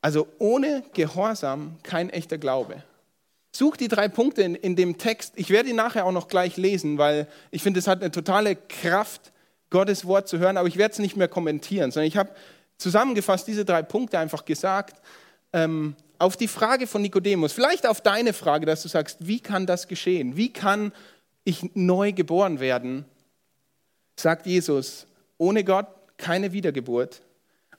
Also 0.00 0.28
ohne 0.38 0.82
Gehorsam 0.94 1.76
kein 1.82 2.10
echter 2.10 2.38
Glaube. 2.38 2.82
Such 3.52 3.76
die 3.76 3.88
drei 3.88 4.08
Punkte 4.08 4.42
in, 4.42 4.54
in 4.54 4.76
dem 4.76 4.98
Text. 4.98 5.32
Ich 5.36 5.50
werde 5.50 5.70
ihn 5.70 5.76
nachher 5.76 6.06
auch 6.06 6.12
noch 6.12 6.28
gleich 6.28 6.56
lesen, 6.56 6.98
weil 6.98 7.26
ich 7.50 7.62
finde, 7.62 7.80
es 7.80 7.88
hat 7.88 8.00
eine 8.00 8.10
totale 8.10 8.56
Kraft, 8.56 9.32
Gottes 9.70 10.04
Wort 10.04 10.28
zu 10.28 10.38
hören, 10.38 10.56
aber 10.56 10.68
ich 10.68 10.76
werde 10.76 10.92
es 10.92 10.98
nicht 10.98 11.16
mehr 11.16 11.28
kommentieren, 11.28 11.92
sondern 11.92 12.08
ich 12.08 12.16
habe 12.16 12.30
zusammengefasst 12.76 13.46
diese 13.46 13.64
drei 13.64 13.82
Punkte 13.82 14.18
einfach 14.18 14.44
gesagt. 14.44 15.00
Ähm, 15.52 15.94
auf 16.18 16.36
die 16.36 16.48
Frage 16.48 16.86
von 16.86 17.02
Nikodemus, 17.02 17.52
vielleicht 17.52 17.86
auf 17.86 18.00
deine 18.00 18.32
Frage, 18.32 18.66
dass 18.66 18.82
du 18.82 18.88
sagst, 18.88 19.26
wie 19.26 19.40
kann 19.40 19.66
das 19.66 19.88
geschehen? 19.88 20.36
Wie 20.36 20.52
kann 20.52 20.92
ich 21.44 21.70
neu 21.74 22.12
geboren 22.12 22.60
werden? 22.60 23.04
Sagt 24.16 24.46
Jesus, 24.46 25.06
ohne 25.38 25.64
Gott 25.64 25.86
keine 26.18 26.52
Wiedergeburt, 26.52 27.22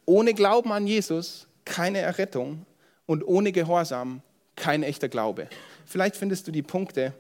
ohne 0.06 0.34
Glauben 0.34 0.72
an 0.72 0.88
Jesus 0.88 1.48
keine 1.66 2.00
Errettung 2.00 2.66
und 3.06 3.24
ohne 3.24 3.52
Gehorsam 3.52 4.24
kein 4.56 4.84
echter 4.84 5.10
Glaube. 5.10 5.48
Vielleicht 5.86 6.16
findest 6.16 6.48
du 6.48 6.52
die 6.52 6.62
Punkte 6.62 7.14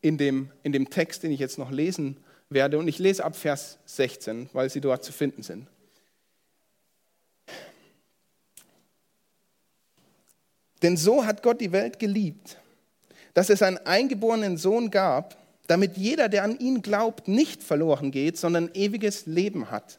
in 0.00 0.18
dem, 0.18 0.50
in 0.62 0.72
dem 0.72 0.90
Text, 0.90 1.22
den 1.22 1.32
ich 1.32 1.40
jetzt 1.40 1.58
noch 1.58 1.70
lesen 1.70 2.16
werde. 2.50 2.78
Und 2.78 2.88
ich 2.88 2.98
lese 2.98 3.24
ab 3.24 3.36
Vers 3.36 3.78
16, 3.86 4.50
weil 4.52 4.70
sie 4.70 4.80
dort 4.80 5.04
zu 5.04 5.12
finden 5.12 5.42
sind. 5.42 5.66
Denn 10.82 10.96
so 10.96 11.26
hat 11.26 11.42
Gott 11.42 11.60
die 11.60 11.72
Welt 11.72 11.98
geliebt, 11.98 12.58
dass 13.34 13.50
es 13.50 13.62
einen 13.62 13.78
eingeborenen 13.78 14.56
Sohn 14.56 14.90
gab, 14.90 15.36
damit 15.66 15.96
jeder, 15.96 16.28
der 16.28 16.44
an 16.44 16.58
ihn 16.58 16.82
glaubt, 16.82 17.28
nicht 17.28 17.62
verloren 17.62 18.10
geht, 18.10 18.38
sondern 18.38 18.70
ewiges 18.74 19.26
Leben 19.26 19.70
hat. 19.70 19.98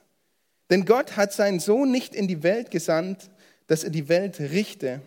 Denn 0.70 0.86
Gott 0.86 1.18
hat 1.18 1.34
seinen 1.34 1.60
Sohn 1.60 1.92
nicht 1.92 2.16
in 2.16 2.28
die 2.28 2.44
Welt 2.44 2.72
gesandt, 2.72 3.30
dass 3.68 3.84
er 3.84 3.90
die 3.90 4.08
Welt 4.08 4.40
richte, 4.40 5.02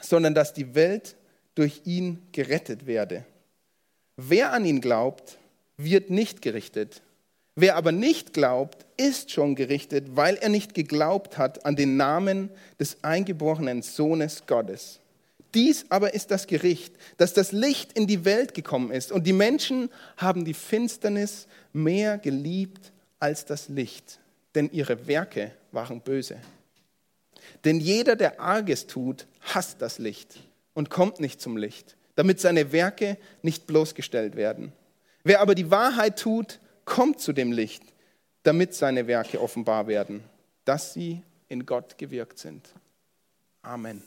sondern 0.00 0.34
dass 0.34 0.52
die 0.52 0.74
Welt 0.74 1.16
durch 1.54 1.82
ihn 1.84 2.26
gerettet 2.32 2.86
werde. 2.86 3.24
Wer 4.16 4.52
an 4.52 4.64
ihn 4.64 4.80
glaubt, 4.80 5.38
wird 5.76 6.10
nicht 6.10 6.42
gerichtet. 6.42 7.02
Wer 7.54 7.76
aber 7.76 7.92
nicht 7.92 8.34
glaubt, 8.34 8.84
ist 8.98 9.30
schon 9.30 9.54
gerichtet, 9.54 10.14
weil 10.14 10.36
er 10.36 10.50
nicht 10.50 10.74
geglaubt 10.74 11.38
hat 11.38 11.64
an 11.64 11.74
den 11.74 11.96
Namen 11.96 12.50
des 12.78 12.98
eingeborenen 13.02 13.82
Sohnes 13.82 14.46
Gottes. 14.46 15.00
Dies 15.54 15.86
aber 15.88 16.12
ist 16.12 16.30
das 16.30 16.46
Gericht, 16.46 16.94
dass 17.16 17.32
das 17.32 17.52
Licht 17.52 17.94
in 17.94 18.06
die 18.06 18.26
Welt 18.26 18.52
gekommen 18.52 18.90
ist 18.90 19.10
und 19.10 19.26
die 19.26 19.32
Menschen 19.32 19.88
haben 20.18 20.44
die 20.44 20.52
Finsternis 20.52 21.46
mehr 21.72 22.18
geliebt 22.18 22.92
als 23.18 23.46
das 23.46 23.70
Licht, 23.70 24.18
denn 24.54 24.70
ihre 24.70 25.06
Werke 25.06 25.52
waren 25.72 26.02
böse. 26.02 26.36
Denn 27.64 27.80
jeder, 27.80 28.16
der 28.16 28.40
Arges 28.40 28.86
tut, 28.86 29.26
hasst 29.40 29.82
das 29.82 29.98
Licht 29.98 30.38
und 30.74 30.90
kommt 30.90 31.20
nicht 31.20 31.40
zum 31.40 31.56
Licht, 31.56 31.96
damit 32.14 32.40
seine 32.40 32.72
Werke 32.72 33.16
nicht 33.42 33.66
bloßgestellt 33.66 34.36
werden. 34.36 34.72
Wer 35.24 35.40
aber 35.40 35.54
die 35.54 35.70
Wahrheit 35.70 36.18
tut, 36.18 36.60
kommt 36.84 37.20
zu 37.20 37.32
dem 37.32 37.52
Licht, 37.52 37.82
damit 38.42 38.74
seine 38.74 39.06
Werke 39.06 39.40
offenbar 39.40 39.86
werden, 39.88 40.22
dass 40.64 40.92
sie 40.92 41.22
in 41.48 41.66
Gott 41.66 41.98
gewirkt 41.98 42.38
sind. 42.38 42.68
Amen. 43.62 44.02